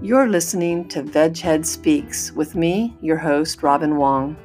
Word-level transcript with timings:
You're 0.00 0.28
listening 0.28 0.86
to 0.90 1.02
Veghead 1.02 1.66
Speaks 1.66 2.30
with 2.30 2.54
me, 2.54 2.96
your 3.00 3.16
host, 3.16 3.64
Robin 3.64 3.96
Wong. 3.96 4.36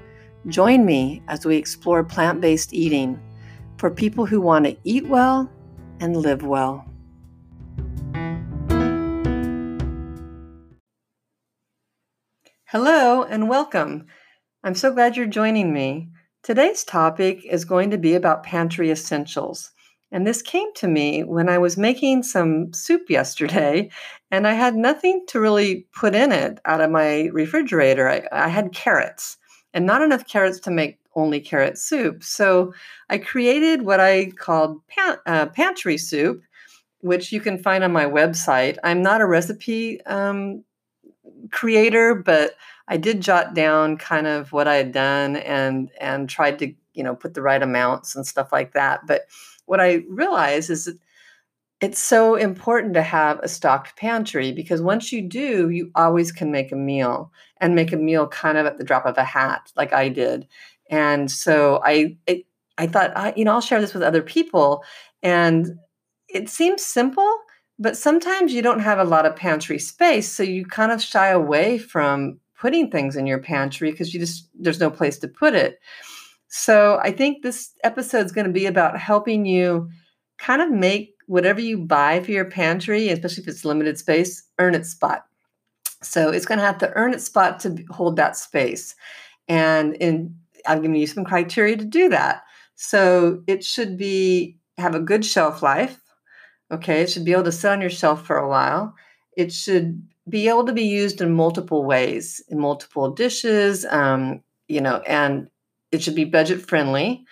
Join 0.48 0.84
me 0.84 1.22
as 1.28 1.46
we 1.46 1.58
explore 1.58 2.04
plant 2.04 2.42
based 2.42 2.74
eating 2.74 3.22
for 3.78 3.92
people 3.92 4.26
who 4.26 4.42
want 4.42 4.66
to 4.66 4.76
eat 4.84 5.08
well 5.08 5.48
and 6.00 6.18
live 6.18 6.42
well. 6.42 6.84
Hello 12.66 13.22
and 13.22 13.48
welcome. 13.48 14.08
I'm 14.64 14.74
so 14.74 14.92
glad 14.92 15.16
you're 15.16 15.28
joining 15.28 15.72
me. 15.72 16.10
Today's 16.42 16.84
topic 16.84 17.46
is 17.46 17.64
going 17.64 17.92
to 17.92 18.00
be 18.00 18.16
about 18.16 18.42
pantry 18.42 18.90
essentials. 18.90 19.70
And 20.14 20.28
this 20.28 20.44
came 20.44 20.72
to 20.76 20.88
me 20.88 21.24
when 21.24 21.50
I 21.50 21.58
was 21.58 21.76
making 21.76 22.22
some 22.22 22.72
soup 22.72 23.10
yesterday, 23.10 23.90
and 24.32 24.48
I 24.48 24.54
had 24.54 24.76
nothing 24.76 25.26
to 25.30 25.40
really 25.40 25.88
put 25.92 26.14
in 26.14 26.32
it 26.32 26.60
out 26.66 26.82
of 26.82 26.92
my 26.92 27.30
refrigerator. 27.34 28.08
I, 28.08 28.28
I 28.32 28.48
had 28.48 28.74
carrots, 28.74 29.38
and 29.74 29.88
not 29.88 30.04
enough 30.04 30.28
carrots 30.28 30.60
to 30.62 30.72
make 30.72 31.00
only 31.16 31.40
carrot 31.40 31.80
soup. 31.80 32.24
So 32.24 32.74
I 33.10 33.18
created 33.18 33.82
what 33.82 34.00
I 34.00 34.32
called 34.38 34.86
pan, 34.88 35.18
uh, 35.26 35.48
pantry 35.48 35.98
soup, 35.98 36.44
which 37.02 37.32
you 37.32 37.42
can 37.42 37.58
find 37.58 37.84
on 37.84 37.92
my 37.92 38.06
website. 38.06 38.78
I'm 38.84 39.02
not 39.02 39.20
a 39.20 39.26
recipe 39.26 40.00
um, 40.06 40.64
creator, 41.52 42.14
but 42.14 42.56
I 42.88 42.98
did 42.98 43.22
jot 43.22 43.56
down 43.56 43.98
kind 43.98 44.28
of 44.28 44.52
what 44.52 44.68
I 44.68 44.76
had 44.76 44.92
done 44.92 45.38
and 45.38 45.90
and 46.00 46.30
tried 46.30 46.60
to 46.60 46.72
you 46.94 47.04
know 47.04 47.16
put 47.16 47.34
the 47.34 47.42
right 47.42 47.64
amounts 47.64 48.16
and 48.16 48.28
stuff 48.28 48.52
like 48.52 48.74
that. 48.74 49.08
But 49.08 49.26
what 49.66 49.80
I 49.80 50.04
realize 50.10 50.70
is 50.70 50.86
that 50.86 50.98
it's 51.82 52.00
so 52.00 52.36
important 52.36 52.94
to 52.94 53.02
have 53.02 53.40
a 53.40 53.50
stocked 53.50 53.98
pantry 53.98 54.54
because 54.54 54.82
once 54.82 55.12
you 55.12 55.22
do, 55.22 55.70
you 55.70 55.92
always 55.96 56.32
can 56.32 56.50
make 56.52 56.72
a 56.72 56.78
meal 56.78 57.32
and 57.58 57.76
make 57.76 57.92
a 57.92 57.98
meal 57.98 58.28
kind 58.28 58.58
of 58.58 58.66
at 58.66 58.78
the 58.78 58.86
drop 58.86 59.06
of 59.06 59.18
a 59.18 59.24
hat, 59.24 59.72
like 59.76 59.92
I 59.92 60.08
did. 60.08 60.48
And 60.90 61.30
so 61.30 61.82
I, 61.84 62.18
it, 62.26 62.46
I 62.78 62.88
thought, 62.88 63.12
I, 63.16 63.34
you 63.36 63.44
know, 63.44 63.52
I'll 63.52 63.62
share 63.62 63.82
this 63.82 63.94
with 63.94 64.04
other 64.04 64.22
people. 64.22 64.84
And 65.22 65.78
it 66.30 66.50
seems 66.50 66.84
simple, 66.84 67.38
but 67.78 67.98
sometimes 67.98 68.54
you 68.54 68.62
don't 68.62 68.80
have 68.80 69.00
a 69.00 69.04
lot 69.04 69.26
of 69.26 69.36
pantry 69.36 69.80
space, 69.80 70.32
so 70.32 70.44
you 70.44 70.66
kind 70.66 70.92
of 70.92 71.02
shy 71.02 71.28
away 71.28 71.78
from 71.78 72.40
putting 72.58 72.90
things 72.90 73.18
in 73.18 73.28
your 73.28 73.40
pantry 73.40 73.92
because 73.92 74.14
you 74.14 74.20
just 74.20 74.50
there's 74.58 74.80
no 74.80 74.90
place 74.90 75.18
to 75.20 75.28
put 75.28 75.54
it. 75.54 75.80
So 76.56 77.00
I 77.02 77.12
think 77.12 77.42
this 77.42 77.72
episode 77.84 78.28
is 78.28 78.32
going 78.32 78.46
to 78.46 78.54
be 78.54 78.68
about 78.68 79.00
helping 79.00 79.44
you 79.44 79.90
kind 80.38 80.62
of 80.62 80.70
make 80.70 81.16
whatever 81.26 81.60
you 81.60 81.80
buy 81.80 82.22
for 82.22 82.30
your 82.30 82.46
pantry, 82.46 83.10
especially 83.10 83.42
if 83.42 83.48
it's 83.48 83.66
limited 83.66 83.98
space, 83.98 84.44
earn 84.60 84.76
its 84.76 84.90
spot. 84.90 85.26
So 86.04 86.30
it's 86.30 86.46
going 86.46 86.60
to 86.60 86.66
have 86.66 86.78
to 86.78 86.94
earn 86.94 87.16
its 87.16 87.24
spot 87.24 87.60
to 87.62 87.84
hold 87.90 88.18
that 88.18 88.38
space. 88.38 88.94
And 89.48 89.96
in, 89.96 90.36
I'm 90.68 90.84
giving 90.84 90.96
you 90.96 91.08
some 91.08 91.24
criteria 91.24 91.76
to 91.76 91.86
do 91.86 92.08
that. 92.10 92.44
So 92.76 93.42
it 93.48 93.64
should 93.64 93.98
be 93.98 94.60
have 94.78 94.94
a 94.94 95.00
good 95.00 95.26
shelf 95.26 95.64
life. 95.64 96.00
Okay, 96.72 97.02
it 97.02 97.10
should 97.10 97.26
be 97.26 97.32
able 97.32 97.46
to 97.46 97.52
sit 97.52 97.72
on 97.72 97.82
your 97.82 97.90
shelf 97.90 98.28
for 98.28 98.38
a 98.38 98.48
while. 98.48 98.94
It 99.36 99.52
should 99.52 100.08
be 100.30 100.48
able 100.50 100.68
to 100.68 100.74
be 100.74 100.86
used 100.86 101.20
in 101.20 101.34
multiple 101.34 101.84
ways, 101.84 102.44
in 102.48 102.60
multiple 102.60 103.10
dishes, 103.10 103.88
um, 103.90 104.44
you 104.68 104.82
know, 104.82 104.98
and 105.08 105.48
it 105.94 106.02
should 106.02 106.16
be 106.16 106.26
budget 106.26 106.68
friendly. 106.68 107.24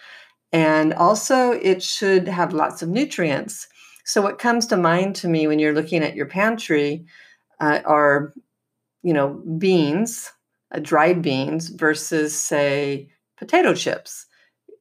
And 0.54 0.94
also, 0.94 1.52
it 1.52 1.82
should 1.82 2.28
have 2.28 2.54
lots 2.54 2.82
of 2.82 2.90
nutrients. 2.90 3.68
So, 4.06 4.22
what 4.22 4.38
comes 4.40 4.68
to 4.68 4.78
mind 4.78 5.16
to 5.18 5.28
me 5.28 5.48
when 5.48 5.60
you're 5.60 5.74
looking 5.74 6.04
at 6.04 6.16
your 6.16 6.26
pantry 6.26 7.06
uh, 7.60 7.80
are, 7.86 8.34
you 9.02 9.14
know, 9.14 9.42
beans, 9.58 10.32
uh, 10.74 10.80
dried 10.80 11.22
beans 11.22 11.70
versus, 11.70 12.38
say, 12.38 13.10
potato 13.38 13.74
chips. 13.74 14.26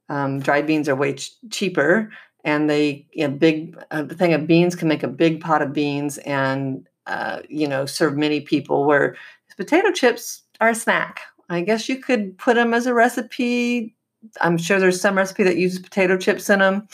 Um, 0.08 0.40
dried 0.40 0.66
beans 0.66 0.88
are 0.88 0.96
way 0.96 1.14
ch- 1.14 1.32
cheaper, 1.50 2.10
and 2.44 2.68
they 2.68 3.06
a 3.16 3.28
big 3.28 3.78
a 3.92 4.06
thing 4.06 4.34
of 4.34 4.46
beans 4.46 4.74
can 4.74 4.88
make 4.88 5.04
a 5.04 5.08
big 5.08 5.40
pot 5.40 5.62
of 5.62 5.72
beans 5.72 6.18
and 6.18 6.86
uh, 7.06 7.40
you 7.48 7.68
know 7.68 7.86
serve 7.86 8.16
many 8.16 8.40
people. 8.40 8.84
Where 8.84 9.16
potato 9.56 9.92
chips 9.92 10.42
are 10.60 10.70
a 10.70 10.74
snack 10.74 11.20
I 11.50 11.62
guess 11.62 11.88
you 11.88 11.96
could 11.96 12.38
put 12.38 12.54
them 12.54 12.72
as 12.72 12.86
a 12.86 12.94
recipe. 12.94 13.96
I'm 14.40 14.56
sure 14.56 14.78
there's 14.78 15.00
some 15.00 15.16
recipe 15.16 15.42
that 15.42 15.56
uses 15.56 15.80
potato 15.80 16.16
chips 16.16 16.48
in 16.48 16.60
them. 16.60 16.86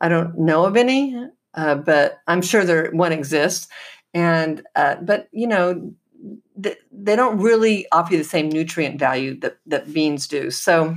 I 0.00 0.08
don't 0.08 0.38
know 0.38 0.64
of 0.66 0.76
any, 0.76 1.16
uh, 1.54 1.76
but 1.76 2.20
I'm 2.26 2.42
sure 2.42 2.64
there 2.64 2.90
one 2.90 3.12
exists. 3.12 3.68
And 4.12 4.62
uh, 4.76 4.96
but 4.96 5.28
you 5.32 5.46
know, 5.46 5.94
th- 6.62 6.78
they 6.92 7.16
don't 7.16 7.38
really 7.38 7.86
offer 7.90 8.12
you 8.12 8.18
the 8.18 8.24
same 8.24 8.50
nutrient 8.50 8.98
value 8.98 9.40
that 9.40 9.56
that 9.66 9.92
beans 9.92 10.28
do. 10.28 10.50
So 10.50 10.94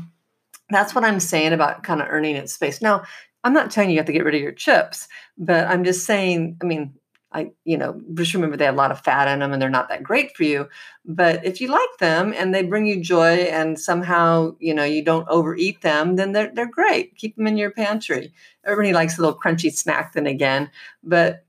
that's 0.70 0.94
what 0.94 1.06
I'm 1.06 1.22
saying 1.22 1.53
about 1.53 1.84
kind 1.84 2.02
of 2.02 2.08
earning 2.09 2.36
its 2.36 2.53
space. 2.53 2.82
Now, 2.82 3.03
I'm 3.46 3.53
not 3.53 3.72
telling 3.72 3.90
you 3.90 3.94
you 3.94 4.00
have 4.00 4.08
to 4.08 4.12
get 4.12 4.26
rid 4.26 4.36
of 4.36 4.42
your 4.42 4.52
chips, 4.52 5.08
but 5.38 5.68
I'm 5.68 5.86
just 5.86 6.06
saying. 6.06 6.58
I 6.62 6.66
mean, 6.66 6.94
I, 7.35 7.51
you 7.66 7.78
know, 7.78 8.01
just 8.13 8.34
remember 8.34 8.56
they 8.56 8.63
have 8.63 8.75
a 8.75 8.78
lot 8.78 8.91
of 8.91 9.01
fat 9.01 9.28
in 9.28 9.40
them 9.40 9.51
and 9.51 9.62
they're 9.62 9.69
not 9.69 9.90
that 9.90 10.03
great 10.03 10.35
for 10.38 10.44
you. 10.44 10.69
But 11.03 11.46
if 11.46 11.59
you 11.59 11.68
like 11.68 11.97
them 12.00 12.34
and 12.34 12.56
they 12.56 12.63
bring 12.63 12.85
you 12.85 13.01
joy 13.01 13.34
and 13.34 13.78
somehow, 13.78 14.56
you 14.59 14.73
know, 14.73 14.85
you 14.85 15.03
don't 15.03 15.28
overeat 15.28 15.81
them, 15.81 16.16
then 16.16 16.31
they're, 16.31 16.50
they're 16.53 16.66
great. 16.66 17.18
Keep 17.18 17.35
them 17.35 17.47
in 17.47 17.57
your 17.57 17.72
pantry. 17.72 18.34
Everybody 18.66 18.94
likes 18.94 19.18
a 19.18 19.22
little 19.22 19.38
crunchy 19.38 19.72
snack 19.72 20.13
then 20.13 20.28
again, 20.28 20.72
but 21.03 21.46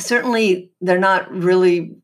certainly 0.00 0.72
they're 0.80 0.98
not 0.98 1.30
really 1.30 1.94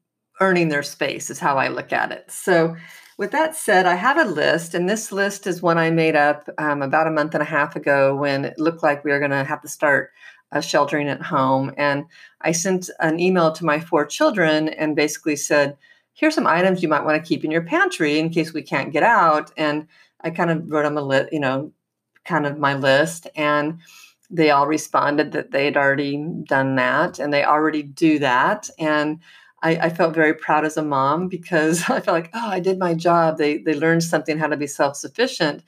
earning 0.40 0.68
their 0.68 0.82
space 0.82 1.30
is 1.30 1.38
how 1.38 1.56
I 1.56 1.68
look 1.68 1.92
at 1.92 2.12
it. 2.12 2.30
So 2.30 2.76
with 3.16 3.32
that 3.32 3.56
said, 3.56 3.86
I 3.86 3.94
have 3.94 4.16
a 4.16 4.30
list, 4.30 4.74
and 4.74 4.88
this 4.88 5.10
list 5.10 5.48
is 5.48 5.60
one 5.60 5.76
I 5.76 5.90
made 5.90 6.14
up 6.14 6.48
um, 6.58 6.82
about 6.82 7.08
a 7.08 7.10
month 7.10 7.34
and 7.34 7.42
a 7.42 7.46
half 7.46 7.74
ago 7.74 8.14
when 8.14 8.44
it 8.44 8.58
looked 8.58 8.84
like 8.84 9.02
we 9.02 9.10
were 9.10 9.18
going 9.18 9.32
to 9.32 9.42
have 9.42 9.62
to 9.62 9.68
start 9.68 10.12
uh, 10.52 10.60
sheltering 10.60 11.08
at 11.08 11.22
home. 11.22 11.72
And 11.76 12.06
I 12.40 12.52
sent 12.52 12.90
an 13.00 13.20
email 13.20 13.52
to 13.52 13.64
my 13.64 13.80
four 13.80 14.06
children 14.06 14.68
and 14.68 14.96
basically 14.96 15.36
said, 15.36 15.76
here's 16.14 16.34
some 16.34 16.46
items 16.46 16.82
you 16.82 16.88
might 16.88 17.04
want 17.04 17.22
to 17.22 17.28
keep 17.28 17.44
in 17.44 17.50
your 17.50 17.62
pantry 17.62 18.18
in 18.18 18.30
case 18.30 18.52
we 18.52 18.62
can't 18.62 18.92
get 18.92 19.02
out. 19.02 19.52
And 19.56 19.86
I 20.22 20.30
kind 20.30 20.50
of 20.50 20.70
wrote 20.70 20.82
them 20.82 20.98
a 20.98 21.02
list, 21.02 21.32
you 21.32 21.40
know, 21.40 21.72
kind 22.24 22.46
of 22.46 22.58
my 22.58 22.74
list. 22.74 23.28
And 23.36 23.78
they 24.30 24.50
all 24.50 24.66
responded 24.66 25.32
that 25.32 25.52
they'd 25.52 25.76
already 25.76 26.22
done 26.44 26.76
that 26.76 27.18
and 27.18 27.32
they 27.32 27.44
already 27.44 27.82
do 27.82 28.18
that. 28.18 28.68
And 28.78 29.20
I, 29.62 29.76
I, 29.76 29.90
felt 29.90 30.14
very 30.14 30.34
proud 30.34 30.64
as 30.64 30.76
a 30.76 30.82
mom 30.82 31.28
because 31.28 31.82
I 31.88 32.00
felt 32.00 32.08
like, 32.08 32.30
oh, 32.34 32.48
I 32.48 32.60
did 32.60 32.78
my 32.78 32.94
job. 32.94 33.38
They 33.38 33.58
they 33.58 33.74
learned 33.74 34.02
something 34.02 34.38
how 34.38 34.48
to 34.48 34.56
be 34.56 34.66
self 34.66 34.96
sufficient. 34.96 35.62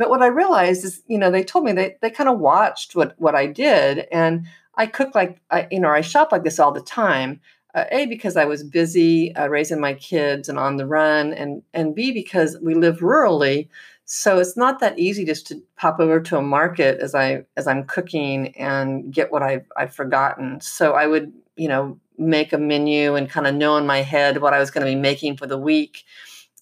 But 0.00 0.08
what 0.08 0.22
I 0.22 0.28
realized 0.28 0.82
is, 0.82 1.02
you 1.08 1.18
know, 1.18 1.30
they 1.30 1.44
told 1.44 1.66
me 1.66 1.72
they, 1.72 1.98
they 2.00 2.08
kind 2.08 2.30
of 2.30 2.38
watched 2.38 2.96
what, 2.96 3.14
what 3.18 3.34
I 3.34 3.44
did. 3.44 4.06
And 4.10 4.46
I 4.76 4.86
cook 4.86 5.14
like, 5.14 5.42
I, 5.50 5.68
you 5.70 5.78
know, 5.78 5.90
I 5.90 6.00
shop 6.00 6.32
like 6.32 6.42
this 6.42 6.58
all 6.58 6.72
the 6.72 6.80
time. 6.80 7.38
Uh, 7.74 7.84
a 7.92 8.06
because 8.06 8.34
I 8.38 8.46
was 8.46 8.64
busy 8.64 9.36
uh, 9.36 9.48
raising 9.48 9.78
my 9.78 9.92
kids 9.92 10.48
and 10.48 10.58
on 10.58 10.78
the 10.78 10.86
run, 10.86 11.34
and 11.34 11.62
and 11.72 11.94
B 11.94 12.10
because 12.10 12.56
we 12.60 12.74
live 12.74 12.98
rurally, 12.98 13.68
so 14.06 14.40
it's 14.40 14.56
not 14.56 14.80
that 14.80 14.98
easy 14.98 15.24
just 15.24 15.46
to 15.48 15.62
pop 15.76 16.00
over 16.00 16.18
to 16.18 16.38
a 16.38 16.42
market 16.42 16.98
as 16.98 17.14
I 17.14 17.44
as 17.56 17.68
I'm 17.68 17.84
cooking 17.84 18.56
and 18.56 19.12
get 19.14 19.30
what 19.30 19.44
I've 19.44 19.70
I've 19.76 19.94
forgotten. 19.94 20.60
So 20.60 20.94
I 20.94 21.06
would 21.06 21.32
you 21.54 21.68
know 21.68 22.00
make 22.18 22.52
a 22.52 22.58
menu 22.58 23.14
and 23.14 23.30
kind 23.30 23.46
of 23.46 23.54
know 23.54 23.76
in 23.76 23.86
my 23.86 23.98
head 23.98 24.40
what 24.40 24.52
I 24.52 24.58
was 24.58 24.72
going 24.72 24.84
to 24.84 24.92
be 24.92 25.00
making 25.00 25.36
for 25.36 25.46
the 25.46 25.58
week, 25.58 26.02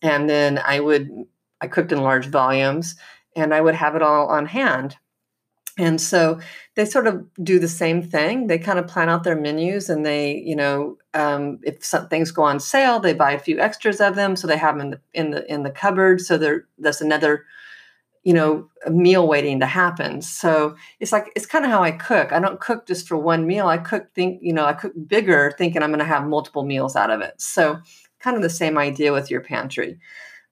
and 0.03 0.29
then 0.29 0.59
I 0.59 0.81
would 0.81 1.09
I 1.63 1.69
cooked 1.69 1.93
in 1.93 2.03
large 2.03 2.27
volumes 2.27 2.97
and 3.39 3.55
I 3.55 3.61
would 3.61 3.75
have 3.75 3.95
it 3.95 4.03
all 4.03 4.29
on 4.29 4.47
hand. 4.47 4.97
And 5.79 6.01
so 6.01 6.41
they 6.75 6.85
sort 6.85 7.07
of 7.07 7.25
do 7.43 7.61
the 7.61 7.69
same 7.69 8.03
thing. 8.03 8.49
They 8.49 8.59
kind 8.59 8.81
of 8.81 8.89
plan 8.89 9.09
out 9.09 9.23
their 9.23 9.37
menus, 9.37 9.89
and 9.89 10.05
they, 10.05 10.39
you 10.39 10.57
know, 10.57 10.99
um, 11.15 11.61
if 11.63 11.85
some 11.85 12.09
things 12.09 12.33
go 12.33 12.43
on 12.43 12.59
sale, 12.59 12.99
they 12.99 13.15
buy 13.15 13.31
a 13.31 13.39
few 13.39 13.61
extras 13.61 14.01
of 14.01 14.17
them, 14.17 14.35
so 14.35 14.47
they 14.47 14.59
have 14.59 14.77
them 14.77 14.81
in 14.87 14.91
the 14.91 15.01
in 15.15 15.31
the 15.31 15.53
in 15.53 15.63
the 15.63 15.71
cupboard. 15.71 16.21
So 16.21 16.37
there, 16.37 16.67
that's 16.79 17.01
another, 17.01 17.45
you 18.25 18.33
know, 18.33 18.69
meal 18.91 19.29
waiting 19.29 19.61
to 19.61 19.67
happen. 19.67 20.21
So 20.21 20.75
it's 20.99 21.13
like 21.13 21.31
it's 21.37 21.47
kind 21.47 21.65
of 21.65 21.71
how 21.71 21.85
I 21.85 21.93
cook. 21.93 22.33
I 22.33 22.41
don't 22.41 22.61
cook 22.61 22.89
just 22.89 23.07
for 23.07 23.17
one 23.17 23.47
meal. 23.47 23.69
I 23.69 23.79
cook 23.79 24.13
think, 24.15 24.41
you 24.43 24.53
know, 24.53 24.65
I 24.65 24.73
cook 24.73 24.93
bigger, 25.07 25.55
thinking 25.57 25.85
I'm 25.85 25.91
going 25.91 26.01
to 26.01 26.05
have 26.05 26.27
multiple 26.27 26.65
meals 26.65 26.97
out 26.97 27.11
of 27.11 27.21
it. 27.21 27.41
So 27.41 27.79
kind 28.19 28.37
of 28.37 28.43
the 28.43 28.51
same 28.51 28.79
idea 28.79 29.13
with 29.13 29.31
your 29.31 29.43
pantry. 29.43 30.01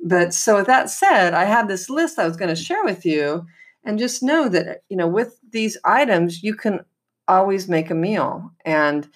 But 0.01 0.35
so 0.35 0.57
with 0.57 0.67
that 0.67 0.91
said, 0.91 1.35
I 1.35 1.45
have 1.45 1.69
this 1.69 1.89
list 1.91 2.19
I 2.19 2.27
was 2.27 2.37
going 2.37 2.55
to 2.55 2.61
share 2.61 2.85
with 2.85 3.05
you, 3.05 3.47
and 3.85 3.99
just 3.99 4.23
know 4.23 4.49
that 4.49 4.83
you 4.89 4.97
know 4.97 5.09
with 5.09 5.39
these 5.51 5.77
items 5.85 6.43
you 6.43 6.55
can 6.55 6.81
always 7.29 7.69
make 7.69 7.91
a 7.91 7.95
meal, 7.95 8.51
and 8.65 9.09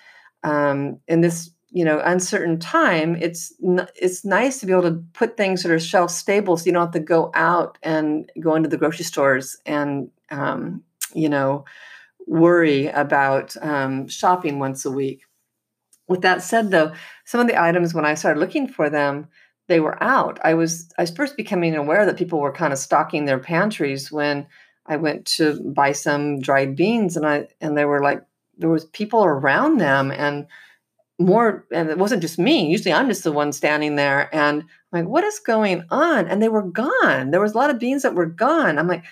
um, 0.43 0.99
in 1.07 1.21
this 1.21 1.51
you 1.73 1.85
know 1.85 2.01
uncertain 2.05 2.59
time 2.59 3.17
it's 3.17 3.53
it's 3.95 4.25
nice 4.25 4.59
to 4.59 4.67
be 4.67 4.73
able 4.73 4.83
to 4.83 5.05
put 5.13 5.37
things 5.37 5.63
that 5.63 5.71
are 5.71 5.79
shelf 5.79 6.11
stable 6.11 6.57
so 6.57 6.67
you 6.67 6.73
don't 6.73 6.87
have 6.87 6.93
to 6.93 7.01
go 7.01 7.31
out 7.35 7.79
and 7.83 8.31
go 8.41 8.55
into 8.55 8.69
the 8.69 8.77
grocery 8.77 9.05
stores 9.05 9.57
and 9.67 10.11
um, 10.31 10.83
you 11.15 11.29
know 11.29 11.65
worry 12.27 12.89
about 12.89 13.57
um, 13.63 14.07
shopping 14.07 14.59
once 14.59 14.85
a 14.85 14.91
week. 14.91 15.23
With 16.09 16.23
that 16.23 16.43
said 16.43 16.71
though 16.71 16.93
some 17.25 17.41
of 17.41 17.47
the 17.47 17.61
items 17.61 17.95
when 17.95 18.05
i 18.05 18.15
started 18.15 18.41
looking 18.41 18.67
for 18.67 18.91
them 18.91 19.29
they 19.71 19.81
were 19.81 20.03
out. 20.03 20.41
I 20.43 20.53
was 20.53 20.91
i 20.99 21.03
was 21.03 21.13
first 21.13 21.37
becoming 21.37 21.77
aware 21.77 22.05
that 22.05 22.19
people 22.19 22.41
were 22.41 22.53
kind 22.53 22.73
of 22.73 22.79
stocking 22.79 23.25
their 23.25 23.39
pantries 23.39 24.11
when 24.11 24.47
i 24.87 24.97
went 24.97 25.25
to 25.37 25.61
buy 25.73 25.93
some 25.93 26.41
dried 26.41 26.75
beans 26.75 27.17
and 27.17 27.25
i 27.25 27.47
and 27.61 27.79
they 27.79 27.85
were 27.85 28.03
like 28.03 28.21
there 28.59 28.69
was 28.69 28.85
people 28.87 29.25
around 29.25 29.79
them 29.79 30.11
and 30.11 30.47
more 31.21 31.65
and 31.73 31.89
it 31.89 31.99
wasn't 31.99 32.21
just 32.21 32.39
me. 32.39 32.69
Usually 32.69 32.93
i'm 32.93 33.09
just 33.09 33.23
the 33.23 33.33
one 33.33 33.53
standing 33.53 33.95
there 33.95 34.29
and 34.35 34.63
I'm 34.63 35.01
like 35.01 35.09
what 35.09 35.25
is 35.25 35.39
going 35.39 35.85
on? 35.91 36.27
And 36.27 36.43
they 36.43 36.49
were 36.49 36.63
gone. 36.63 37.31
There 37.31 37.41
was 37.41 37.55
a 37.55 37.59
lot 37.59 37.71
of 37.71 37.79
beans 37.79 38.03
that 38.03 38.17
were 38.17 38.27
gone. 38.27 38.77
I'm 38.77 38.89
like 38.89 39.05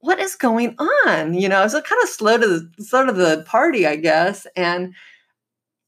what 0.00 0.18
is 0.18 0.34
going 0.34 0.76
on? 0.78 1.34
You 1.34 1.50
know 1.50 1.60
i 1.60 1.64
was 1.64 1.74
kind 1.74 2.02
of 2.02 2.08
slow 2.08 2.38
to 2.38 2.46
the 2.46 2.84
sort 2.84 3.10
of 3.10 3.16
the 3.16 3.44
party 3.46 3.86
i 3.86 3.96
guess. 3.96 4.46
And 4.56 4.94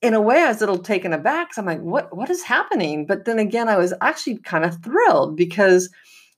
in 0.01 0.15
a 0.15 0.21
way 0.21 0.43
i 0.43 0.49
was 0.49 0.59
a 0.59 0.61
little 0.61 0.79
taken 0.79 1.13
aback 1.13 1.53
so 1.53 1.61
i'm 1.61 1.67
like 1.67 1.81
what 1.81 2.17
what 2.17 2.31
is 2.31 2.43
happening? 2.43 3.07
But 3.07 3.25
then 3.25 3.39
again 3.39 3.69
i 3.69 3.77
was 3.77 3.95
actually 4.01 4.39
kind 4.39 4.65
of 4.65 4.83
thrilled 4.83 5.37
because 5.37 5.91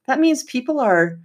that 0.07 0.21
means 0.21 0.43
people 0.45 0.81
are 0.81 1.19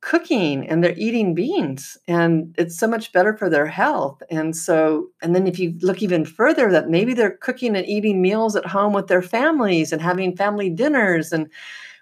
cooking 0.00 0.68
and 0.68 0.82
they're 0.82 0.98
eating 0.98 1.32
beans 1.32 1.96
and 2.08 2.52
it's 2.58 2.76
so 2.76 2.88
much 2.88 3.12
better 3.12 3.36
for 3.36 3.48
their 3.48 3.66
health. 3.66 4.20
And 4.30 4.56
so 4.56 5.08
and 5.22 5.34
then 5.34 5.46
if 5.46 5.58
you 5.58 5.74
look 5.80 6.02
even 6.02 6.24
further 6.24 6.70
that 6.72 6.90
maybe 6.90 7.14
they're 7.14 7.38
cooking 7.38 7.76
and 7.76 7.86
eating 7.86 8.20
meals 8.20 8.56
at 8.56 8.66
home 8.66 8.92
with 8.92 9.06
their 9.06 9.22
families 9.22 9.92
and 9.92 10.02
having 10.02 10.36
family 10.36 10.70
dinners 10.70 11.32
and 11.32 11.48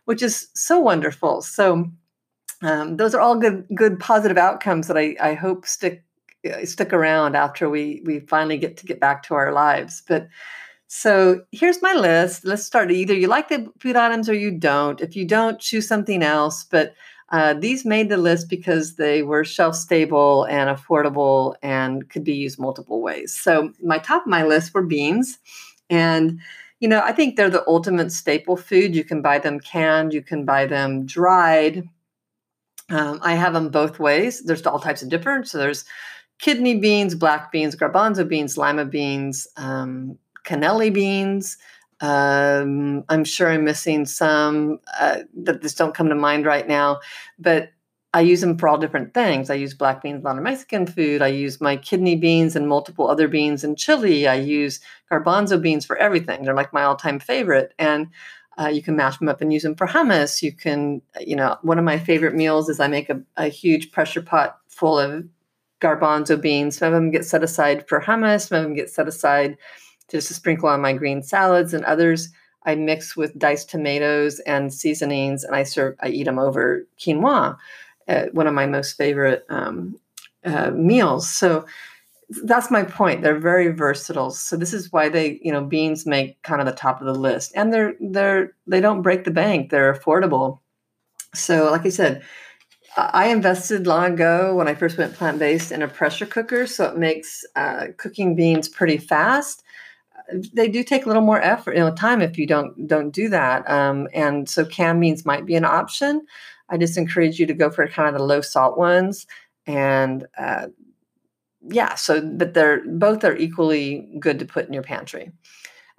which 0.06 0.22
is 0.22 0.48
so 0.54 0.78
wonderful. 0.80 1.42
So 1.42 1.90
um, 2.62 2.96
those 2.96 3.14
are 3.14 3.20
all 3.20 3.36
good 3.36 3.66
good 3.74 3.98
positive 3.98 4.36
outcomes 4.36 4.86
that 4.88 4.98
i, 4.98 5.16
I 5.20 5.34
hope 5.34 5.66
stick 5.66 6.04
stick 6.64 6.92
around 6.92 7.36
after 7.36 7.68
we 7.68 8.02
we 8.04 8.20
finally 8.20 8.58
get 8.58 8.76
to 8.76 8.86
get 8.86 9.00
back 9.00 9.22
to 9.22 9.34
our 9.34 9.52
lives 9.52 10.02
but 10.08 10.28
so 10.88 11.42
here's 11.52 11.82
my 11.82 11.94
list 11.94 12.44
let's 12.44 12.64
start 12.64 12.90
either 12.90 13.14
you 13.14 13.26
like 13.26 13.48
the 13.48 13.70
food 13.78 13.96
items 13.96 14.28
or 14.28 14.34
you 14.34 14.50
don't 14.50 15.00
if 15.00 15.14
you 15.14 15.24
don't 15.24 15.60
choose 15.60 15.86
something 15.86 16.22
else 16.22 16.64
but 16.64 16.94
uh, 17.30 17.54
these 17.54 17.84
made 17.84 18.08
the 18.08 18.16
list 18.16 18.48
because 18.48 18.96
they 18.96 19.22
were 19.22 19.44
shelf 19.44 19.76
stable 19.76 20.44
and 20.44 20.68
affordable 20.68 21.54
and 21.62 22.08
could 22.10 22.24
be 22.24 22.34
used 22.34 22.58
multiple 22.58 23.00
ways. 23.00 23.36
So, 23.36 23.72
my 23.82 23.98
top 23.98 24.22
of 24.22 24.28
my 24.28 24.44
list 24.44 24.74
were 24.74 24.82
beans. 24.82 25.38
And, 25.88 26.40
you 26.80 26.88
know, 26.88 27.00
I 27.00 27.12
think 27.12 27.36
they're 27.36 27.50
the 27.50 27.66
ultimate 27.68 28.10
staple 28.10 28.56
food. 28.56 28.96
You 28.96 29.04
can 29.04 29.22
buy 29.22 29.38
them 29.38 29.60
canned, 29.60 30.12
you 30.12 30.22
can 30.22 30.44
buy 30.44 30.66
them 30.66 31.06
dried. 31.06 31.88
Um, 32.88 33.20
I 33.22 33.34
have 33.34 33.52
them 33.52 33.68
both 33.68 34.00
ways. 34.00 34.42
There's 34.42 34.66
all 34.66 34.80
types 34.80 35.02
of 35.02 35.08
different. 35.08 35.46
So, 35.46 35.58
there's 35.58 35.84
kidney 36.40 36.78
beans, 36.78 37.14
black 37.14 37.52
beans, 37.52 37.76
garbanzo 37.76 38.26
beans, 38.26 38.56
lima 38.56 38.84
beans, 38.84 39.46
um, 39.56 40.18
cannelli 40.44 40.92
beans. 40.92 41.58
Um, 42.00 43.04
I'm 43.10 43.24
sure 43.24 43.50
I'm 43.50 43.64
missing 43.64 44.06
some 44.06 44.80
uh, 44.98 45.18
that 45.42 45.60
just 45.60 45.76
don't 45.76 45.94
come 45.94 46.08
to 46.08 46.14
mind 46.14 46.46
right 46.46 46.66
now, 46.66 47.00
but 47.38 47.72
I 48.12 48.22
use 48.22 48.40
them 48.40 48.58
for 48.58 48.68
all 48.68 48.78
different 48.78 49.12
things. 49.14 49.50
I 49.50 49.54
use 49.54 49.74
black 49.74 50.02
beans 50.02 50.22
a 50.22 50.26
lot 50.26 50.36
on 50.36 50.42
Mexican 50.42 50.86
food. 50.86 51.22
I 51.22 51.28
use 51.28 51.60
my 51.60 51.76
kidney 51.76 52.16
beans 52.16 52.56
and 52.56 52.66
multiple 52.66 53.08
other 53.08 53.28
beans 53.28 53.62
in 53.62 53.76
chili. 53.76 54.26
I 54.26 54.36
use 54.36 54.80
garbanzo 55.12 55.60
beans 55.60 55.84
for 55.84 55.96
everything. 55.96 56.42
They're 56.42 56.54
like 56.54 56.72
my 56.72 56.82
all-time 56.84 57.20
favorite, 57.20 57.74
and 57.78 58.08
uh, 58.58 58.68
you 58.68 58.82
can 58.82 58.96
mash 58.96 59.18
them 59.18 59.28
up 59.28 59.42
and 59.42 59.52
use 59.52 59.62
them 59.62 59.76
for 59.76 59.86
hummus. 59.86 60.42
You 60.42 60.52
can, 60.52 61.02
you 61.20 61.36
know, 61.36 61.58
one 61.62 61.78
of 61.78 61.84
my 61.84 61.98
favorite 61.98 62.34
meals 62.34 62.68
is 62.68 62.80
I 62.80 62.88
make 62.88 63.10
a, 63.10 63.20
a 63.36 63.48
huge 63.48 63.92
pressure 63.92 64.22
pot 64.22 64.58
full 64.68 64.98
of 64.98 65.28
garbanzo 65.80 66.40
beans. 66.40 66.78
Some 66.78 66.88
of 66.88 66.94
them 66.94 67.10
get 67.10 67.24
set 67.24 67.42
aside 67.42 67.88
for 67.88 68.00
hummus. 68.00 68.48
Some 68.48 68.58
of 68.58 68.64
them 68.64 68.74
get 68.74 68.90
set 68.90 69.08
aside 69.08 69.56
just 70.10 70.28
to 70.28 70.34
sprinkle 70.34 70.68
on 70.68 70.80
my 70.80 70.92
green 70.92 71.22
salads 71.22 71.72
and 71.72 71.84
others 71.84 72.30
I 72.64 72.74
mix 72.74 73.16
with 73.16 73.38
diced 73.38 73.70
tomatoes 73.70 74.38
and 74.40 74.72
seasonings, 74.72 75.44
and 75.44 75.56
I 75.56 75.62
serve. 75.62 75.96
I 76.00 76.08
eat 76.08 76.24
them 76.24 76.38
over 76.38 76.86
quinoa, 76.98 77.56
uh, 78.08 78.24
one 78.32 78.46
of 78.46 78.54
my 78.54 78.66
most 78.66 78.96
favorite 78.96 79.46
um, 79.48 79.98
uh, 80.44 80.70
meals. 80.70 81.28
So 81.28 81.64
that's 82.44 82.70
my 82.70 82.82
point. 82.82 83.22
They're 83.22 83.38
very 83.38 83.68
versatile. 83.68 84.30
So 84.30 84.56
this 84.56 84.74
is 84.74 84.92
why 84.92 85.08
they, 85.08 85.40
you 85.42 85.52
know, 85.52 85.64
beans 85.64 86.06
make 86.06 86.40
kind 86.42 86.60
of 86.60 86.66
the 86.66 86.72
top 86.72 87.00
of 87.00 87.06
the 87.06 87.14
list, 87.14 87.52
and 87.54 87.72
they're 87.72 87.94
they're 88.00 88.52
they 88.66 88.80
don't 88.80 89.02
break 89.02 89.24
the 89.24 89.30
bank. 89.30 89.70
They're 89.70 89.94
affordable. 89.94 90.60
So, 91.34 91.70
like 91.70 91.86
I 91.86 91.90
said, 91.90 92.22
I 93.12 93.28
invested 93.28 93.86
long 93.86 94.14
ago 94.14 94.54
when 94.54 94.68
I 94.68 94.74
first 94.74 94.98
went 94.98 95.14
plant 95.14 95.38
based 95.38 95.72
in 95.72 95.82
a 95.82 95.88
pressure 95.88 96.26
cooker, 96.26 96.66
so 96.66 96.84
it 96.86 96.96
makes 96.96 97.44
uh, 97.56 97.88
cooking 97.96 98.34
beans 98.34 98.68
pretty 98.68 98.98
fast 98.98 99.62
they 100.52 100.68
do 100.68 100.82
take 100.82 101.04
a 101.04 101.08
little 101.08 101.22
more 101.22 101.40
effort, 101.40 101.74
you 101.74 101.80
know, 101.80 101.94
time 101.94 102.20
if 102.20 102.38
you 102.38 102.46
don't 102.46 102.86
don't 102.86 103.10
do 103.10 103.28
that. 103.28 103.68
Um, 103.70 104.08
and 104.12 104.48
so 104.48 104.64
canned 104.64 105.00
beans 105.00 105.24
might 105.24 105.46
be 105.46 105.54
an 105.54 105.64
option. 105.64 106.26
I 106.68 106.76
just 106.76 106.96
encourage 106.96 107.38
you 107.38 107.46
to 107.46 107.54
go 107.54 107.70
for 107.70 107.86
kind 107.88 108.08
of 108.08 108.14
the 108.14 108.24
low 108.24 108.40
salt 108.40 108.78
ones. 108.78 109.26
And 109.66 110.26
uh, 110.38 110.68
yeah, 111.68 111.94
so 111.94 112.20
but 112.20 112.54
they're 112.54 112.82
both 112.86 113.24
are 113.24 113.36
equally 113.36 114.08
good 114.18 114.38
to 114.38 114.44
put 114.44 114.66
in 114.66 114.72
your 114.72 114.82
pantry. 114.82 115.32